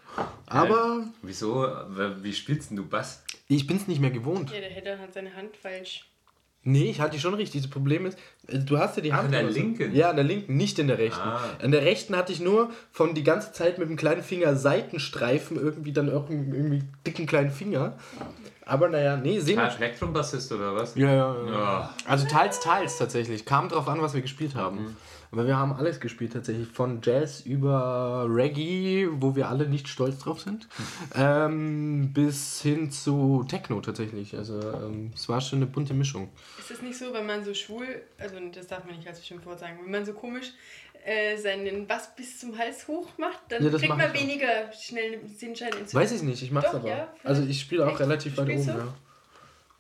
Aber 0.46 1.04
Wieso? 1.22 1.66
Wie 2.22 2.32
spielst 2.32 2.70
denn 2.70 2.76
du 2.76 2.86
Bass? 2.86 3.24
ich 3.48 3.66
bin 3.66 3.78
es 3.78 3.88
nicht 3.88 4.00
mehr 4.00 4.10
gewohnt. 4.10 4.52
Ja, 4.52 4.80
der 4.80 4.98
hat 4.98 5.14
seine 5.14 5.34
Hand 5.34 5.56
falsch. 5.56 6.04
Nee, 6.64 6.90
ich 6.90 7.00
hatte 7.00 7.12
die 7.12 7.20
schon 7.20 7.34
richtig. 7.34 7.62
Das 7.62 7.70
Problem 7.70 8.04
ist, 8.04 8.18
äh, 8.46 8.58
du 8.58 8.78
hast 8.78 8.96
ja 8.96 9.02
die 9.02 9.12
Hand. 9.12 9.26
in 9.26 9.32
der 9.32 9.40
immer 9.42 9.52
so- 9.52 9.58
linken? 9.58 9.94
Ja, 9.94 10.10
in 10.10 10.16
der 10.16 10.24
linken, 10.24 10.56
nicht 10.56 10.78
in 10.78 10.88
der 10.88 10.98
rechten. 10.98 11.20
Ah. 11.20 11.40
In 11.62 11.70
der 11.70 11.82
rechten 11.82 12.16
hatte 12.16 12.32
ich 12.32 12.40
nur 12.40 12.70
von 12.90 13.14
die 13.14 13.22
ganze 13.24 13.52
Zeit 13.52 13.78
mit 13.78 13.88
dem 13.88 13.96
kleinen 13.96 14.22
Finger 14.22 14.54
Seitenstreifen 14.56 15.56
irgendwie 15.56 15.92
dann 15.92 16.10
auch 16.10 16.28
irgendwie 16.28 16.82
dicken 17.06 17.26
kleinen 17.26 17.50
Finger. 17.50 17.96
Aber 18.68 18.88
naja, 18.90 19.16
nee, 19.16 19.40
sehen 19.40 19.58
Ah, 19.58 19.70
Spektrum-Bassist 19.70 20.52
oder 20.52 20.74
was? 20.74 20.94
Ja, 20.94 21.10
ja, 21.12 21.36
ja. 21.46 21.50
Ja. 21.52 21.94
Also 22.06 22.26
teils, 22.26 22.60
teils 22.60 22.98
tatsächlich. 22.98 23.46
Kam 23.46 23.68
drauf 23.70 23.88
an, 23.88 24.02
was 24.02 24.12
wir 24.12 24.20
gespielt 24.20 24.54
haben. 24.54 24.94
Aber 25.30 25.46
wir 25.46 25.56
haben 25.58 25.72
alles 25.72 26.00
gespielt 26.00 26.32
tatsächlich. 26.34 26.68
Von 26.68 27.00
Jazz 27.02 27.40
über 27.40 28.26
Reggae, 28.28 29.08
wo 29.10 29.36
wir 29.36 29.48
alle 29.48 29.68
nicht 29.68 29.88
stolz 29.88 30.18
drauf 30.18 30.40
sind, 30.40 30.68
ähm, 31.14 32.12
bis 32.12 32.62
hin 32.62 32.90
zu 32.90 33.44
Techno 33.48 33.80
tatsächlich. 33.80 34.36
Also 34.36 34.60
ähm, 34.60 35.12
es 35.14 35.28
war 35.28 35.40
schon 35.40 35.58
eine 35.58 35.66
bunte 35.66 35.92
Mischung. 35.92 36.30
Ist 36.58 36.70
das 36.70 36.82
nicht 36.82 36.98
so, 36.98 37.12
wenn 37.12 37.26
man 37.26 37.44
so 37.44 37.52
schwul, 37.52 37.86
also 38.18 38.36
das 38.54 38.66
darf 38.68 38.84
man 38.86 38.96
nicht 38.96 39.06
als 39.08 39.26
Schimpfwort 39.26 39.58
sagen, 39.58 39.78
wenn 39.82 39.90
man 39.90 40.04
so 40.04 40.12
komisch 40.14 40.52
äh, 41.08 41.36
seinen 41.36 41.86
Bass 41.86 42.14
bis 42.14 42.38
zum 42.40 42.56
Hals 42.58 42.86
hoch 42.88 43.08
macht, 43.16 43.40
dann 43.48 43.64
Ja, 43.64 43.70
kriegt 43.70 43.88
man 43.88 44.00
ich 44.00 44.06
auch. 44.06 44.14
weniger 44.22 44.72
schnell 44.72 45.18
eine 45.20 45.28
Sinnscheinentzündung. 45.28 45.94
Weiß 45.94 46.12
ich 46.12 46.22
nicht, 46.22 46.42
ich 46.42 46.50
mach's 46.50 46.66
Doch, 46.70 46.80
aber. 46.80 46.88
ja, 46.88 47.08
also 47.24 47.42
ich 47.42 47.60
spiele 47.60 47.84
auch 47.86 47.90
Echt? 47.92 48.00
relativ 48.00 48.36
weit 48.36 48.48
oben, 48.50 48.66
du? 48.66 48.72
ja. 48.72 48.94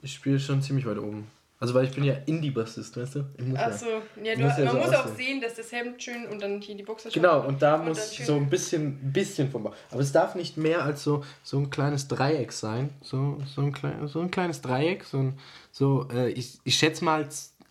Ich 0.02 0.12
spiele 0.14 0.38
schon 0.38 0.62
ziemlich 0.62 0.86
weit 0.86 0.98
oben. 0.98 1.26
Also 1.60 1.74
weil 1.74 1.86
ich 1.86 1.90
bin 1.90 2.04
ja 2.04 2.14
Indie-Bassist, 2.24 2.96
weißt 2.96 3.16
du? 3.16 3.24
Ich 3.36 3.44
muss 3.44 3.58
Ach 3.60 3.66
ja. 3.70 3.76
so, 3.76 3.86
ja, 4.22 4.34
du, 4.36 4.42
Muss 4.42 4.58
ja 4.58 4.64
man 4.66 4.74
so 4.74 4.78
muss 4.78 4.88
auch 4.94 5.04
aussehen. 5.06 5.16
sehen, 5.16 5.40
dass 5.40 5.54
das 5.56 5.72
Hemd 5.72 6.00
schön 6.00 6.24
und 6.28 6.40
dann 6.40 6.60
hier 6.60 6.76
die 6.76 6.84
Boxer 6.84 7.10
Genau, 7.10 7.40
und 7.48 7.60
da 7.60 7.76
dann 7.78 7.88
muss 7.88 8.14
so 8.16 8.36
ein 8.36 8.48
bisschen, 8.48 9.12
bisschen 9.12 9.50
vom 9.50 9.64
Bauch. 9.64 9.74
Aber 9.90 10.00
es 10.00 10.12
darf 10.12 10.36
nicht 10.36 10.56
mehr 10.56 10.84
als 10.84 11.02
so, 11.02 11.24
so 11.42 11.58
ein 11.58 11.68
kleines 11.70 12.06
Dreieck 12.06 12.52
sein. 12.52 12.90
So, 13.02 13.38
so, 13.52 13.62
ein, 13.62 13.72
klein, 13.72 14.06
so 14.06 14.20
ein 14.20 14.30
kleines 14.30 14.60
Dreieck. 14.60 15.02
So, 15.02 15.18
ein, 15.18 15.38
so 15.72 16.06
äh, 16.14 16.28
ich, 16.30 16.58
ich 16.62 16.76
schätze 16.76 17.04
mal, 17.04 17.26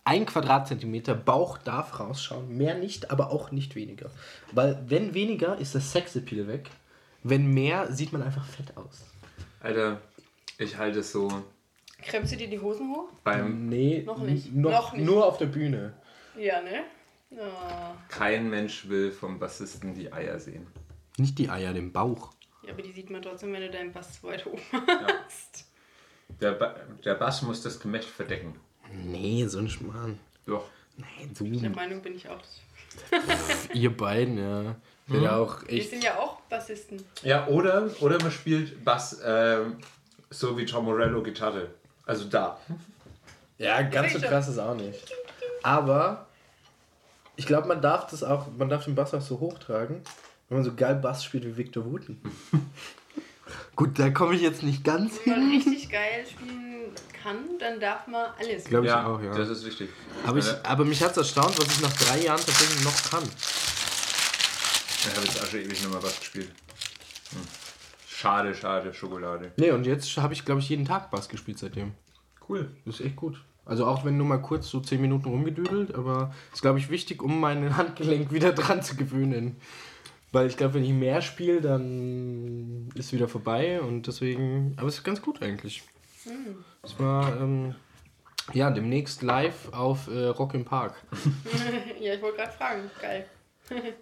ein 0.08 0.24
Quadratzentimeter 0.24 1.14
Bauch 1.14 1.58
darf 1.58 2.00
rausschauen. 2.00 2.56
Mehr 2.56 2.78
nicht, 2.78 3.10
aber 3.10 3.30
auch 3.30 3.50
nicht 3.50 3.74
weniger. 3.76 4.10
Weil 4.52 4.82
wenn 4.86 5.12
weniger, 5.12 5.58
ist 5.58 5.74
das 5.74 5.92
Sexappeal 5.92 6.48
weg. 6.48 6.70
Wenn 7.22 7.52
mehr, 7.52 7.92
sieht 7.92 8.12
man 8.12 8.22
einfach 8.22 8.46
fett 8.46 8.74
aus. 8.76 9.04
Alter, 9.60 10.00
ich 10.56 10.78
halte 10.78 11.00
es 11.00 11.12
so 11.12 11.28
Krempst 12.00 12.32
du 12.32 12.36
dir 12.36 12.48
die 12.48 12.58
Hosen 12.58 12.90
hoch? 12.94 13.08
beim 13.22 13.68
Nee, 13.68 14.02
Noch 14.06 14.18
nicht. 14.18 14.54
Noch, 14.54 14.70
Noch 14.70 14.92
nicht. 14.94 15.04
Nur 15.04 15.26
auf 15.26 15.36
der 15.36 15.46
Bühne. 15.46 15.92
Ja, 16.38 16.62
ne? 16.62 16.84
Ja. 17.30 17.94
kein 18.08 18.48
Mensch 18.48 18.88
will 18.88 19.12
vom 19.12 19.38
Bassisten 19.38 19.92
die 19.92 20.10
Eier 20.10 20.38
sehen. 20.38 20.66
Nicht 21.18 21.38
die 21.38 21.50
Eier, 21.50 21.74
den 21.74 21.92
Bauch. 21.92 22.32
ja, 22.64 22.72
aber 22.72 22.80
die 22.80 22.92
sieht 22.92 23.10
man 23.10 23.20
trotzdem, 23.20 23.52
wenn 23.52 23.60
du 23.60 23.70
deinen 23.70 23.92
Bass 23.92 24.24
weit 24.24 24.46
oben 24.46 24.62
hast. 24.72 25.66
Der, 26.40 26.52
ba 26.52 26.74
der 27.04 27.14
Bass 27.16 27.42
muss 27.42 27.62
das 27.62 27.78
Gemächt 27.80 28.08
verdecken. 28.08 28.58
Nee, 28.92 29.46
so 29.46 29.58
ein 29.58 29.68
Schmarrn. 29.68 30.18
Doch. 30.46 30.64
Nee, 30.96 31.28
so. 31.34 31.44
Der 31.44 31.70
Meinung 31.70 32.02
bin 32.02 32.14
ich 32.16 32.28
auch. 32.28 32.40
Ihr 33.72 33.96
beiden, 33.96 34.38
ja. 34.38 34.76
Bin 35.06 35.22
ja 35.22 35.36
auch 35.36 35.62
Wir 35.66 35.78
echt. 35.78 35.90
sind 35.90 36.04
ja 36.04 36.18
auch 36.18 36.40
Bassisten. 36.42 37.02
Ja, 37.22 37.46
oder, 37.46 37.88
oder 38.00 38.18
man 38.20 38.30
spielt 38.30 38.84
Bass 38.84 39.20
ähm, 39.24 39.76
so 40.30 40.58
wie 40.58 40.66
Tom 40.66 40.84
Morello 40.84 41.22
Gitarre. 41.22 41.70
Also 42.04 42.24
da. 42.24 42.58
Ja, 43.56 43.82
ganz 43.82 44.12
so 44.12 44.20
krass 44.20 44.48
ist 44.48 44.58
auch 44.58 44.74
nicht. 44.74 45.12
Aber 45.62 46.26
ich 47.36 47.46
glaube, 47.46 47.68
man 47.68 47.80
darf 47.80 48.06
das 48.08 48.22
auch, 48.22 48.48
man 48.56 48.68
darf 48.68 48.84
den 48.84 48.94
Bass 48.94 49.14
auch 49.14 49.22
so 49.22 49.40
hochtragen, 49.40 50.02
wenn 50.48 50.58
man 50.58 50.64
so 50.64 50.74
geil 50.74 50.96
Bass 50.96 51.24
spielt 51.24 51.44
wie 51.44 51.56
Victor 51.56 51.84
Wooten. 51.84 52.20
Gut, 53.76 53.98
da 53.98 54.10
komme 54.10 54.34
ich 54.34 54.42
jetzt 54.42 54.62
nicht 54.62 54.84
ganz 54.84 55.18
hin. 55.18 55.50
richtig 55.50 55.88
geil 55.88 56.26
spielen 56.26 56.77
kann, 57.22 57.58
dann 57.58 57.80
darf 57.80 58.06
man 58.06 58.26
alles. 58.38 58.64
Glaube 58.64 58.86
ich 58.86 58.92
ja, 58.92 59.06
auch, 59.06 59.22
ja. 59.22 59.32
das 59.32 59.48
ist 59.48 59.64
wichtig. 59.64 59.90
Aber, 60.24 60.38
ich, 60.38 60.46
Ja, 60.46 60.60
aber 60.64 60.84
mich 60.84 61.02
hat 61.02 61.12
es 61.12 61.16
erstaunt, 61.18 61.58
was 61.58 61.66
ich 61.66 61.80
nach 61.80 61.92
drei 61.92 62.20
Jahren 62.20 62.40
tatsächlich 62.40 62.84
noch 62.84 63.10
kann. 63.10 63.22
Ich 65.00 65.16
habe 65.16 65.26
jetzt 65.26 65.42
auch 65.42 65.46
schon 65.46 65.60
ewig 65.60 65.88
mehr 65.88 66.00
Bass 66.00 66.18
gespielt. 66.18 66.50
Hm. 67.30 67.40
Schade, 68.08 68.54
schade, 68.54 68.92
Schokolade. 68.92 69.52
Nee, 69.56 69.70
und 69.70 69.86
jetzt 69.86 70.16
habe 70.16 70.34
ich, 70.34 70.44
glaube 70.44 70.60
ich, 70.60 70.68
jeden 70.68 70.84
Tag 70.84 71.10
Bass 71.10 71.28
gespielt 71.28 71.58
seitdem. 71.58 71.92
Cool. 72.48 72.70
Das 72.84 73.00
ist 73.00 73.06
echt 73.06 73.16
gut. 73.16 73.40
Also 73.64 73.84
auch 73.86 74.04
wenn 74.04 74.16
nur 74.16 74.26
mal 74.26 74.38
kurz 74.38 74.68
so 74.70 74.80
10 74.80 75.00
Minuten 75.00 75.28
rumgedüdelt, 75.28 75.94
aber 75.94 76.34
ist, 76.52 76.62
glaube 76.62 76.78
ich, 76.78 76.88
wichtig, 76.88 77.22
um 77.22 77.38
mein 77.38 77.76
Handgelenk 77.76 78.32
wieder 78.32 78.52
dran 78.52 78.82
zu 78.82 78.96
gewöhnen. 78.96 79.56
Weil 80.32 80.46
ich 80.46 80.56
glaube, 80.56 80.74
wenn 80.74 80.84
ich 80.84 80.92
mehr 80.92 81.22
spiele, 81.22 81.60
dann 81.60 82.88
ist 82.94 83.12
wieder 83.12 83.28
vorbei 83.28 83.80
und 83.80 84.06
deswegen. 84.06 84.74
Aber 84.76 84.88
es 84.88 84.96
ist 84.96 85.04
ganz 85.04 85.22
gut 85.22 85.42
eigentlich. 85.42 85.82
Es 86.82 86.98
war 86.98 87.36
ähm, 87.40 87.74
ja 88.52 88.70
demnächst 88.70 89.22
live 89.22 89.72
auf 89.72 90.08
äh, 90.08 90.26
Rock 90.26 90.54
im 90.54 90.64
Park. 90.64 90.94
Ja, 92.00 92.14
ich 92.14 92.22
wollte 92.22 92.36
gerade 92.38 92.52
fragen. 92.52 92.90
Geil. 93.00 93.26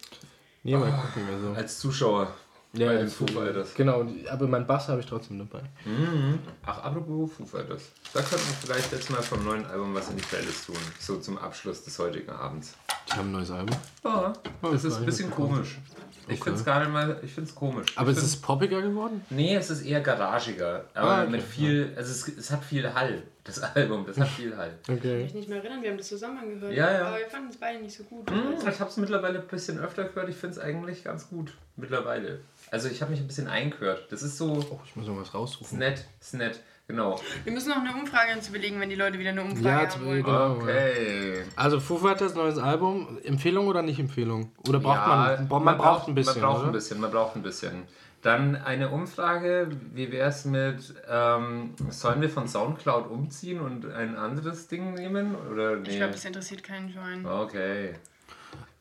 Nee, 0.62 0.74
mal 0.76 0.90
gucken. 0.90 1.22
Also. 1.32 1.52
Als 1.52 1.78
Zuschauer 1.78 2.34
Ja, 2.72 2.88
bei 2.88 2.96
den 2.96 3.06
Foo 3.08 3.24
Fighters. 3.28 3.72
Genau, 3.74 4.04
aber 4.28 4.48
mein 4.48 4.66
Bass 4.66 4.88
habe 4.88 4.98
ich 5.00 5.06
trotzdem 5.06 5.38
dabei. 5.38 5.62
Ach, 6.64 6.78
apropos 6.82 7.30
Foo 7.34 7.46
Fighters. 7.46 7.82
Da 8.12 8.20
könnten 8.20 8.44
wir 8.48 8.56
vielleicht 8.66 8.90
jetzt 8.90 9.08
mal 9.10 9.22
vom 9.22 9.44
neuen 9.44 9.64
Album 9.66 9.94
was 9.94 10.10
in 10.10 10.16
die 10.16 10.24
Playlist 10.24 10.66
tun. 10.66 10.74
So 10.98 11.18
zum 11.20 11.38
Abschluss 11.38 11.84
des 11.84 11.96
heutigen 12.00 12.30
Abends. 12.30 12.74
haben 13.12 13.28
ein 13.28 13.32
neues 13.32 13.50
Album. 13.52 13.76
Ja, 14.02 14.32
Oh, 14.62 14.70
das 14.72 14.82
ist 14.82 14.96
ein 14.96 15.06
bisschen 15.06 15.30
ich 15.30 15.38
mitbekommen. 15.38 15.64
Ich 16.28 16.34
Okay. 16.40 16.44
finde 16.44 16.58
es 16.58 16.64
gar 16.64 16.80
nicht 16.80 16.90
mal, 16.92 17.20
ich 17.22 17.32
finde 17.32 17.48
es 17.48 17.54
komisch. 17.54 17.96
Aber 17.96 18.10
ich 18.10 18.16
es 18.18 18.24
ist 18.24 18.42
poppiger 18.42 18.82
geworden? 18.82 19.24
Nee, 19.30 19.54
es 19.54 19.70
ist 19.70 19.82
eher 19.82 20.00
garagiger. 20.00 20.84
Aber 20.94 21.08
Ah, 21.10 21.22
okay. 21.22 21.30
mit 21.30 21.42
viel, 21.42 21.92
also 21.96 22.10
es, 22.10 22.36
es 22.36 22.50
hat 22.50 22.64
viel 22.64 22.92
Hall. 22.92 23.22
Das 23.44 23.60
Album, 23.76 24.04
das 24.04 24.18
hat 24.18 24.26
viel 24.28 24.56
Hall. 24.56 24.72
Ich 24.80 24.86
kann 24.86 24.96
Okay. 24.98 25.22
mich 25.22 25.34
nicht 25.34 25.48
mehr 25.48 25.58
erinnern, 25.58 25.82
wir 25.82 25.90
haben 25.90 25.98
das 25.98 26.08
zusammen 26.08 26.38
angehört. 26.38 26.72
Ja, 26.74 26.90
ja. 26.92 27.06
Aber 27.06 27.18
wir 27.18 27.26
fanden 27.28 27.50
es 27.50 27.56
beide 27.58 27.80
nicht 27.80 27.96
so 27.96 28.02
gut. 28.04 28.28
Hm, 28.30 28.54
Ich 28.68 28.80
habe 28.80 28.90
es 28.90 28.96
mittlerweile 28.96 29.40
ein 29.40 29.46
bisschen 29.46 29.78
öfter 29.78 30.04
gehört. 30.04 30.28
Ich 30.28 30.36
finde 30.36 30.56
es 30.56 30.58
eigentlich 30.60 31.04
ganz 31.04 31.28
gut. 31.28 31.54
Mittlerweile. 31.76 32.40
Also 32.72 32.88
ich 32.88 33.00
habe 33.02 33.12
mich 33.12 33.20
ein 33.20 33.26
bisschen 33.28 33.46
eingehört. 33.46 34.10
Das 34.10 34.22
ist 34.22 34.36
so, 34.36 34.66
Oh, 34.70 34.80
ich 34.84 34.96
muss 34.96 35.06
noch 35.06 35.16
was 35.16 35.28
ist 35.28 35.34
rausrufen. 35.34 35.78
nett, 35.78 36.04
ist 36.20 36.34
nett. 36.34 36.60
Genau. 36.88 37.20
Wir 37.42 37.52
müssen 37.52 37.70
noch 37.70 37.78
eine 37.78 37.92
Umfrage 37.92 38.32
uns 38.36 38.48
überlegen, 38.48 38.78
wenn 38.78 38.88
die 38.88 38.94
Leute 38.94 39.18
wieder 39.18 39.30
eine 39.30 39.42
Umfrage 39.42 39.64
Ja, 39.84 39.90
haben 39.94 40.04
wollen. 40.06 40.22
Genau, 40.22 40.50
Okay. 40.52 41.42
Also 41.56 41.80
Foo 41.80 41.96
Fighters 41.96 42.34
neues 42.34 42.58
Album, 42.58 43.18
Empfehlung 43.24 43.66
oder 43.66 43.82
nicht 43.82 43.98
Empfehlung? 43.98 44.52
Oder 44.68 44.78
braucht 44.78 44.96
Ja, 44.96 45.36
man, 45.38 45.48
man, 45.48 45.64
man 45.64 45.78
braucht 45.78 46.06
ein 46.08 46.14
bisschen, 46.14 46.40
Man 46.40 46.48
braucht 46.50 46.60
oder? 46.60 46.68
ein 46.68 46.72
bisschen, 46.72 47.00
man 47.00 47.10
braucht 47.10 47.34
ein 47.36 47.42
bisschen. 47.42 47.82
Dann 48.22 48.56
eine 48.56 48.90
Umfrage, 48.90 49.68
wie 49.94 50.10
wäre 50.10 50.28
es 50.28 50.44
mit, 50.44 50.94
ähm, 51.08 51.74
sollen 51.90 52.20
wir 52.20 52.30
von 52.30 52.48
Soundcloud 52.48 53.08
umziehen 53.10 53.60
und 53.60 53.92
ein 53.92 54.16
anderes 54.16 54.68
Ding 54.68 54.94
nehmen? 54.94 55.34
Oder 55.52 55.76
nee? 55.76 55.90
Ich 55.90 55.96
glaube, 55.96 56.12
das 56.12 56.24
interessiert 56.24 56.62
keinen 56.62 56.90
Schwein. 56.90 57.26
Okay. 57.26 57.94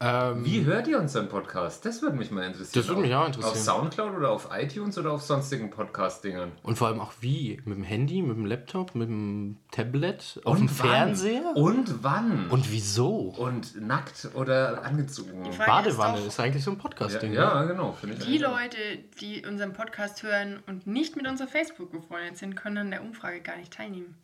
Ähm, 0.02 0.44
Wie 0.44 0.66
hört 0.66 0.88
ihr 0.90 1.00
unseren 1.00 1.30
Podcast? 1.30 1.86
Das 1.86 2.02
würde 2.02 2.18
mich 2.18 2.30
mal 2.30 2.44
interessieren. 2.46 2.70
Das 2.74 2.88
würde 2.90 3.02
mich 3.02 3.14
auch 3.16 3.22
Auf 3.22 3.28
interessieren. 3.28 3.64
Soundcloud 3.64 4.14
oder 4.18 4.30
auf 4.32 4.50
iTunes 4.52 4.98
oder 4.98 5.14
auf 5.14 5.22
sonstigen 5.22 5.70
Podcast-Dingern? 5.70 6.52
Und 6.64 6.78
vor 6.78 6.88
allem 6.90 7.00
auch 7.00 7.14
wie? 7.22 7.62
Mit 7.64 7.78
dem 7.78 7.84
Handy, 7.86 8.22
mit 8.22 8.36
dem 8.36 8.46
Laptop, 8.46 8.94
mit 8.94 9.08
dem 9.08 9.56
Tablet, 9.72 10.42
auf 10.44 10.58
dem 10.58 10.68
wann? 10.68 10.76
Fernseher? 10.90 11.54
Und 11.56 12.04
wann? 12.04 12.50
Und 12.50 12.70
wieso? 12.74 13.16
Und 13.38 13.80
nackt 13.82 14.28
oder 14.34 14.84
angezogen? 14.84 15.46
Die 15.46 15.52
Frage 15.54 15.72
Badewanne 15.90 16.18
ist 16.20 16.28
ist 16.28 16.40
eigentlich 16.42 16.64
so 16.66 16.72
ein 16.72 16.76
Ja, 16.78 16.82
Podcast-Ding. 16.82 17.34
ja, 17.34 17.62
ne? 17.62 17.68
genau. 17.68 17.94
Finde 17.94 18.18
ich 18.18 18.26
die. 18.26 18.38
Leute, 18.38 18.78
die 19.22 19.46
unseren 19.46 19.72
Podcast 19.72 20.24
hören 20.24 20.62
und 20.68 20.88
nicht 20.88 21.16
mit 21.16 21.26
unserer 21.26 21.48
Facebook 21.48 21.94
befreundet 21.94 22.38
sind, 22.38 22.56
können 22.58 22.78
an 22.80 22.92
der 22.92 23.02
Umfrage 23.02 23.40
gar 23.40 23.56
nicht 23.56 23.72
teilnehmen. 23.72 24.16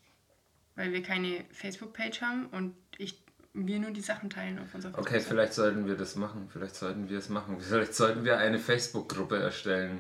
Weil 0.76 0.92
wir 0.92 1.02
keine 1.02 1.46
Facebook-Page 1.52 2.22
haben 2.22 2.48
und 2.48 2.76
ich, 2.98 3.21
wir 3.54 3.80
nur 3.80 3.92
die 3.92 4.02
Sachen 4.02 4.30
teilen 4.30 4.60
auf 4.60 4.74
unserer 4.74 4.92
Okay, 4.94 5.20
Facebook-Seite. 5.20 5.30
vielleicht 5.30 5.54
sollten 5.54 5.88
wir 5.88 5.96
das 5.98 6.16
machen. 6.16 6.50
Vielleicht 6.52 6.76
sollten 6.76 7.10
wir 7.10 7.18
es 7.18 7.30
machen. 7.30 7.60
Vielleicht 7.60 7.94
sollten 7.94 8.24
wir 8.24 8.38
eine 8.38 8.60
Facebook-Gruppe 8.60 9.38
erstellen. 9.40 10.00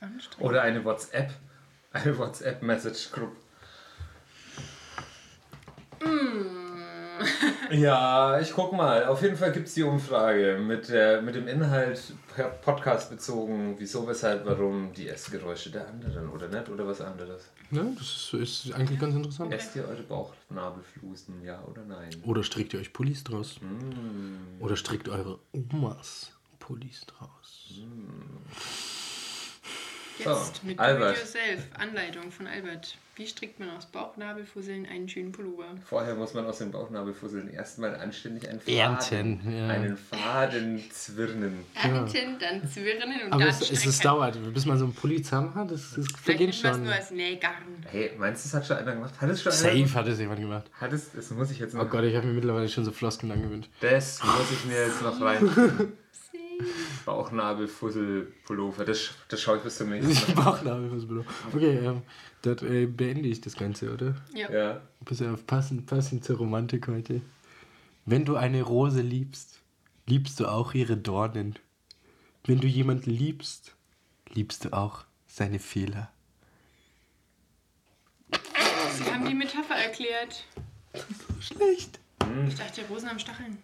Anstrengend. 0.00 0.40
Oder 0.50 0.62
eine 0.62 0.84
WhatsApp. 0.84 1.30
Eine 1.92 2.18
WhatsApp-Message-Gruppe. 2.18 3.36
Ja, 7.72 8.38
ich 8.38 8.52
guck 8.52 8.72
mal. 8.72 9.06
Auf 9.06 9.22
jeden 9.22 9.36
Fall 9.36 9.50
gibt 9.50 9.66
es 9.66 9.74
die 9.74 9.82
Umfrage 9.82 10.58
mit, 10.60 10.90
der, 10.90 11.22
mit 11.22 11.34
dem 11.34 11.48
Inhalt 11.48 12.12
per 12.34 12.48
Podcast 12.48 13.08
bezogen, 13.08 13.76
wieso, 13.78 14.06
weshalb, 14.06 14.44
warum 14.44 14.92
die 14.92 15.08
Essgeräusche 15.08 15.70
der 15.70 15.88
anderen 15.88 16.28
oder 16.28 16.48
nicht 16.48 16.68
oder 16.68 16.86
was 16.86 17.00
anderes. 17.00 17.50
Ne? 17.70 17.94
Das 17.98 18.06
ist, 18.06 18.34
ist 18.34 18.72
eigentlich 18.74 19.00
ganz 19.00 19.14
interessant. 19.14 19.54
Esst 19.54 19.74
ihr 19.76 19.88
eure 19.88 20.02
Bauchnabelflusen, 20.02 21.42
ja 21.42 21.62
oder 21.64 21.82
nein? 21.84 22.10
Oder 22.24 22.42
strickt 22.42 22.74
ihr 22.74 22.80
euch 22.80 22.92
Pullis 22.92 23.24
draus? 23.24 23.58
Mm. 23.62 24.62
Oder 24.62 24.76
strickt 24.76 25.08
eure 25.08 25.38
Omas 25.52 26.32
Pullis 26.58 27.06
draus? 27.06 27.70
Jetzt 30.18 30.56
So, 30.56 30.66
mit 30.66 30.78
Albert. 30.78 31.16
Do-It-Yourself. 31.16 31.68
Anleitung 31.78 32.30
von 32.30 32.46
Albert. 32.46 32.98
Wie 33.14 33.26
strickt 33.26 33.60
man 33.60 33.68
aus 33.70 33.84
Bauchnabelfusseln 33.86 34.86
einen 34.86 35.06
schönen 35.06 35.32
Pullover? 35.32 35.66
Vorher 35.84 36.14
muss 36.14 36.32
man 36.32 36.46
aus 36.46 36.58
den 36.58 36.70
Bauchnabelfusseln 36.70 37.52
erstmal 37.52 37.94
anständig 37.94 38.48
einen 38.48 38.58
Faden, 38.58 38.78
Ernten, 38.78 39.54
ja. 39.54 39.68
einen 39.68 39.96
Faden 39.98 40.82
zwirnen. 40.90 41.64
Ernten, 41.74 42.38
dann 42.40 42.66
zwirnen 42.70 43.26
und 43.26 43.32
Aber 43.34 43.44
dann 43.44 43.48
es, 43.50 43.70
es, 43.70 43.98
dauert, 43.98 44.38
bis 44.54 44.64
man 44.64 44.78
so 44.78 44.86
einen 44.86 44.94
Pulli 44.94 45.20
zusammen 45.20 45.54
hat, 45.54 45.70
das, 45.70 45.92
das 45.94 46.06
vergeht 46.22 46.54
schon. 46.54 46.84
nur 46.84 46.94
als 46.94 47.10
Nähgarn. 47.10 47.84
Hey, 47.90 48.12
meinst 48.16 48.46
du, 48.46 48.48
das 48.48 48.54
hat 48.54 48.66
schon 48.66 48.76
einer 48.78 48.94
gemacht? 48.94 49.20
Hat 49.20 49.28
es 49.28 49.42
schon 49.42 49.52
einer 49.52 49.86
Safe 49.86 49.94
hat 49.94 50.08
es 50.08 50.18
jemand 50.18 50.40
gemacht. 50.40 50.70
Hat 50.80 50.92
es, 50.94 51.12
das 51.12 51.30
muss 51.32 51.50
ich 51.50 51.58
jetzt 51.58 51.74
Oh 51.74 51.78
noch. 51.78 51.90
Gott, 51.90 52.04
ich 52.04 52.16
habe 52.16 52.26
mir 52.26 52.32
mittlerweile 52.32 52.68
schon 52.70 52.86
so 52.86 52.92
Floskeln 52.92 53.30
angewöhnt. 53.30 53.68
Das 53.80 54.24
muss 54.24 54.50
ich 54.50 54.64
mir 54.64 54.86
jetzt 54.86 55.02
noch 55.02 55.20
rein. 55.20 55.92
Bauchnabelfussel-Pullover. 57.06 58.84
Das, 58.84 59.10
das 59.28 59.40
schaue 59.40 59.58
ich 59.58 59.62
bis 59.62 59.76
zum 59.76 59.90
nächsten 59.90 60.34
Mal. 60.34 60.44
Bauchnabel 60.44 60.90
fürs 60.90 61.06
Büro. 61.06 61.24
Okay, 61.52 61.78
ähm, 61.78 62.02
das 62.42 62.62
äh, 62.62 62.86
beende 62.86 63.28
ich 63.28 63.40
das 63.40 63.56
Ganze, 63.56 63.92
oder? 63.92 64.16
Ja. 64.34 64.50
Ja. 64.50 64.80
Pass 65.04 65.22
auf, 65.22 65.46
passend, 65.46 65.86
passend 65.86 66.24
zur 66.24 66.38
Romantik 66.38 66.88
heute. 66.88 67.20
Wenn 68.04 68.24
du 68.24 68.36
eine 68.36 68.62
Rose 68.62 69.00
liebst, 69.00 69.60
liebst 70.06 70.40
du 70.40 70.46
auch 70.46 70.74
ihre 70.74 70.96
Dornen. 70.96 71.58
Wenn 72.44 72.60
du 72.60 72.66
jemanden 72.66 73.10
liebst, 73.10 73.76
liebst 74.32 74.64
du 74.64 74.72
auch 74.72 75.04
seine 75.26 75.58
Fehler. 75.58 76.10
Sie 78.92 79.04
haben 79.04 79.24
die 79.24 79.34
Metapher 79.34 79.76
erklärt. 79.76 80.44
Schlecht. 81.40 82.00
Ich 82.48 82.54
dachte, 82.56 82.82
Rosen 82.90 83.08
haben 83.08 83.18
Stacheln. 83.18 83.58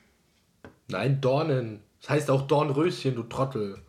Nein, 0.88 1.20
Dornen. 1.20 1.80
Das 2.00 2.10
heißt 2.10 2.30
auch 2.30 2.42
Dornröschen, 2.42 3.14
du 3.14 3.22
Trottel. 3.24 3.80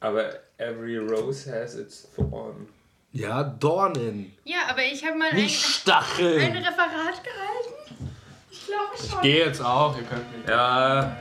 Aber 0.00 0.30
every 0.58 0.98
rose 0.98 1.50
has 1.52 1.74
its 1.76 2.08
thorn. 2.14 2.68
Ja, 3.12 3.42
Dornen. 3.42 4.36
Ja, 4.44 4.58
aber 4.68 4.82
ich 4.84 5.04
habe 5.04 5.16
mal 5.16 5.30
ein, 5.30 5.36
Nicht 5.36 5.64
Stacheln. 5.64 6.40
ein 6.40 6.56
Referat 6.56 7.22
gehalten. 7.24 8.10
Ich 8.50 8.66
glaube 8.66 9.08
schon. 9.10 9.22
Geh 9.22 9.38
jetzt 9.38 9.60
auch, 9.62 9.96
ihr 9.96 10.04
könnt 10.04 10.36
mich. 10.38 10.48
Ja. 10.48 11.16